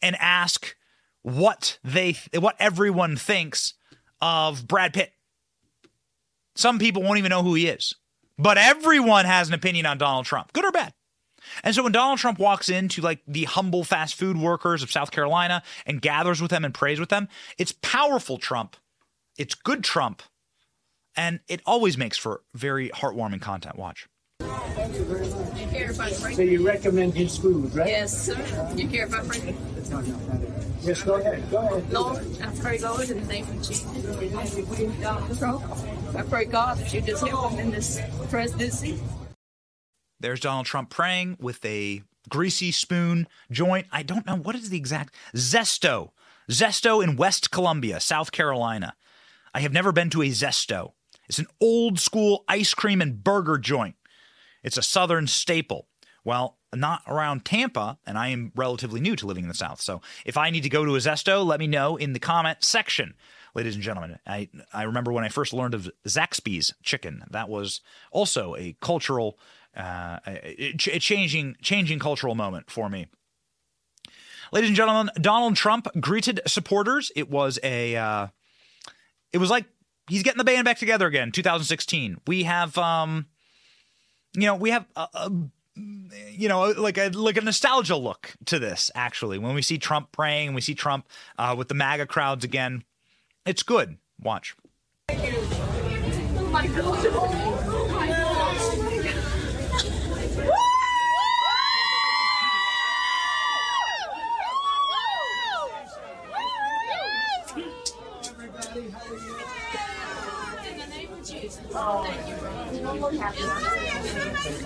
[0.00, 0.76] and ask
[1.22, 3.74] what they, what everyone thinks
[4.20, 5.12] of Brad Pitt.
[6.58, 7.94] Some people won't even know who he is,
[8.36, 10.92] but everyone has an opinion on Donald Trump, good or bad.
[11.62, 15.12] And so when Donald Trump walks into like the humble fast food workers of South
[15.12, 17.28] Carolina and gathers with them and prays with them,
[17.58, 18.76] it's powerful Trump.
[19.38, 20.20] It's good Trump.
[21.16, 23.76] And it always makes for very heartwarming content.
[23.76, 24.08] Watch.
[24.40, 27.88] You So you recommend his food, right?
[27.88, 28.72] Yes, sir.
[28.74, 29.54] You care about Frankie?
[30.82, 31.50] Yes, go ahead.
[31.50, 31.92] Go ahead.
[31.92, 33.86] Lord, I pray, Lord, in the name of Jesus,
[36.14, 39.00] I pray, God, that you just help him in this presidency.
[40.20, 43.86] There's Donald Trump praying with a greasy spoon joint.
[43.90, 46.10] I don't know what is the exact Zesto.
[46.50, 48.94] Zesto in West Columbia, South Carolina.
[49.54, 50.92] I have never been to a Zesto.
[51.28, 53.96] It's an old school ice cream and burger joint.
[54.62, 55.88] It's a southern staple.
[56.24, 59.80] Well, not around Tampa, and I am relatively new to living in the South.
[59.80, 62.58] So if I need to go to a Zesto, let me know in the comment
[62.60, 63.14] section,
[63.54, 64.18] ladies and gentlemen.
[64.26, 67.24] I, I remember when I first learned of Zaxby's chicken.
[67.30, 67.80] That was
[68.10, 69.38] also a cultural,
[69.76, 73.08] uh, a, a changing, changing cultural moment for me.
[74.52, 77.12] Ladies and gentlemen, Donald Trump greeted supporters.
[77.14, 78.28] It was a, uh,
[79.32, 79.66] it was like
[80.08, 81.32] he's getting the band back together again.
[81.32, 82.18] 2016.
[82.26, 83.26] We have, um,
[84.34, 85.32] you know, we have a, a
[86.30, 88.90] you know, like a like a nostalgia look to this.
[88.94, 92.84] Actually, when we see Trump praying, we see Trump uh, with the MAGA crowds again.
[93.44, 93.98] It's good.
[94.20, 94.54] Watch.
[114.38, 114.62] Best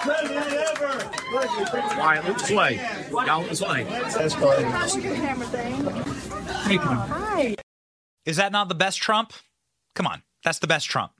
[0.00, 1.10] president ever!
[3.26, 3.44] Y'all.
[3.44, 3.60] That's
[7.08, 7.54] Hi.
[8.26, 9.32] Is that not the best Trump?
[9.94, 11.12] Come on, that's the best Trump.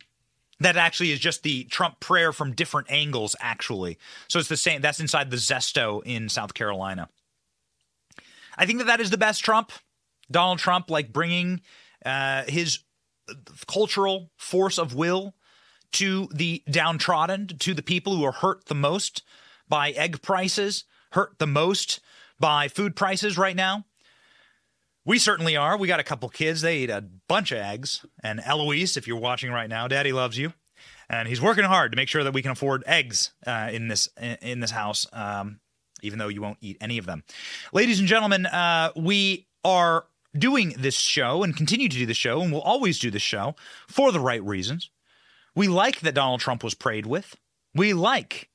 [0.59, 3.99] That actually is just the Trump prayer from different angles, actually.
[4.29, 4.81] So it's the same.
[4.81, 7.09] That's inside the Zesto in South Carolina.
[8.57, 9.73] I think that that is the best Trump.
[10.31, 11.61] Donald Trump, like bringing
[12.05, 12.81] uh, his
[13.67, 15.35] cultural force of will
[15.93, 19.23] to the downtrodden, to the people who are hurt the most
[19.69, 22.01] by egg prices, hurt the most
[22.39, 23.85] by food prices right now.
[25.07, 25.77] We certainly are.
[25.77, 26.63] We got a couple kids.
[26.63, 28.05] They eat a bunch of eggs.
[28.23, 30.55] And Eloise, if you're watching right now, Daddy loves you,
[31.11, 34.09] and he's working hard to make sure that we can afford eggs uh, in this
[34.19, 35.07] in this house.
[35.13, 35.61] Um,
[36.05, 37.25] even though you won't eat any of them,
[37.73, 40.05] ladies and gentlemen, uh, we are
[40.37, 43.55] doing this show and continue to do the show, and we'll always do the show
[43.89, 44.91] for the right reasons.
[45.55, 47.37] We like that Donald Trump was prayed with.
[47.75, 48.51] We like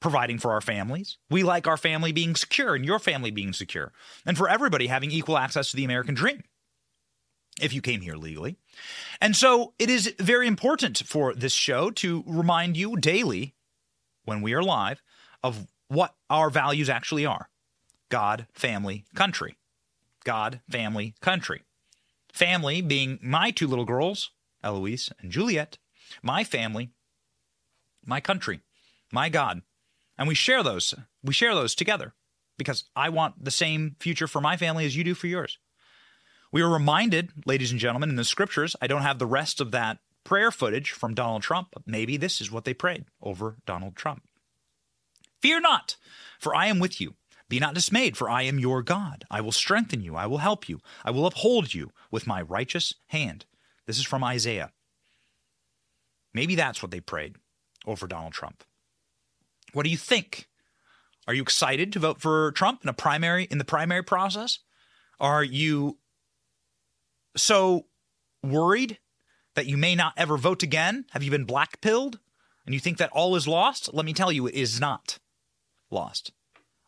[0.00, 1.16] providing for our families.
[1.30, 3.92] We like our family being secure and your family being secure,
[4.26, 6.42] and for everybody having equal access to the American dream
[7.60, 8.56] if you came here legally.
[9.20, 13.54] And so it is very important for this show to remind you daily
[14.24, 15.02] when we are live
[15.42, 17.48] of what our values actually are
[18.10, 19.56] God, family, country.
[20.24, 21.62] God, family, country.
[22.32, 24.30] Family being my two little girls,
[24.62, 25.78] Eloise and Juliet,
[26.22, 26.90] my family,
[28.04, 28.60] my country,
[29.12, 29.62] my God.
[30.16, 30.94] And we share those.
[31.22, 32.14] We share those together
[32.56, 35.58] because I want the same future for my family as you do for yours.
[36.52, 39.72] We are reminded, ladies and gentlemen, in the scriptures, I don't have the rest of
[39.72, 43.96] that prayer footage from Donald Trump, but maybe this is what they prayed over Donald
[43.96, 44.22] Trump.
[45.44, 45.96] Fear not,
[46.40, 47.16] for I am with you.
[47.50, 49.26] Be not dismayed, for I am your God.
[49.30, 50.16] I will strengthen you.
[50.16, 50.80] I will help you.
[51.04, 53.44] I will uphold you with my righteous hand.
[53.86, 54.72] This is from Isaiah.
[56.32, 57.36] Maybe that's what they prayed
[57.86, 58.64] over Donald Trump.
[59.74, 60.48] What do you think?
[61.28, 64.60] Are you excited to vote for Trump in a primary in the primary process?
[65.20, 65.98] Are you
[67.36, 67.84] so
[68.42, 68.96] worried
[69.56, 71.04] that you may not ever vote again?
[71.10, 72.18] Have you been blackpilled
[72.64, 73.92] and you think that all is lost?
[73.92, 75.18] Let me tell you, it is not
[75.94, 76.32] lost.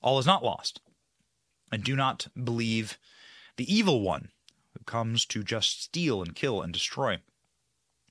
[0.03, 0.81] All is not lost.
[1.73, 2.99] And do not believe
[3.57, 4.29] the evil one
[4.77, 7.19] who comes to just steal and kill and destroy.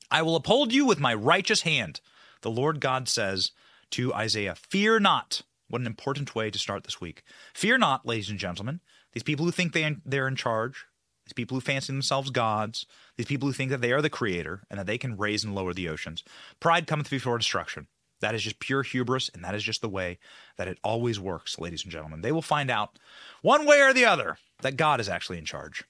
[0.09, 2.01] I will uphold you with my righteous hand,
[2.41, 3.51] the Lord God says
[3.91, 4.55] to Isaiah.
[4.55, 5.41] Fear not.
[5.67, 7.23] What an important way to start this week.
[7.53, 8.81] Fear not, ladies and gentlemen.
[9.13, 10.85] These people who think they, they're in charge,
[11.26, 12.85] these people who fancy themselves gods,
[13.17, 15.55] these people who think that they are the creator and that they can raise and
[15.55, 16.23] lower the oceans.
[16.59, 17.88] Pride cometh before destruction.
[18.21, 20.19] That is just pure hubris, and that is just the way
[20.57, 22.21] that it always works, ladies and gentlemen.
[22.21, 22.97] They will find out
[23.41, 25.83] one way or the other that God is actually in charge.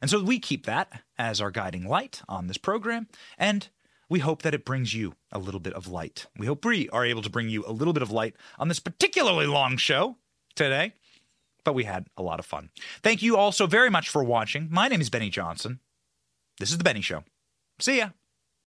[0.00, 3.68] And so we keep that as our guiding light on this program, and
[4.08, 6.26] we hope that it brings you a little bit of light.
[6.36, 8.80] We hope we are able to bring you a little bit of light on this
[8.80, 10.16] particularly long show
[10.54, 10.94] today,
[11.64, 12.70] but we had a lot of fun.
[13.02, 14.68] Thank you all so very much for watching.
[14.70, 15.80] My name is Benny Johnson.
[16.58, 17.24] This is The Benny Show.
[17.78, 18.10] See ya.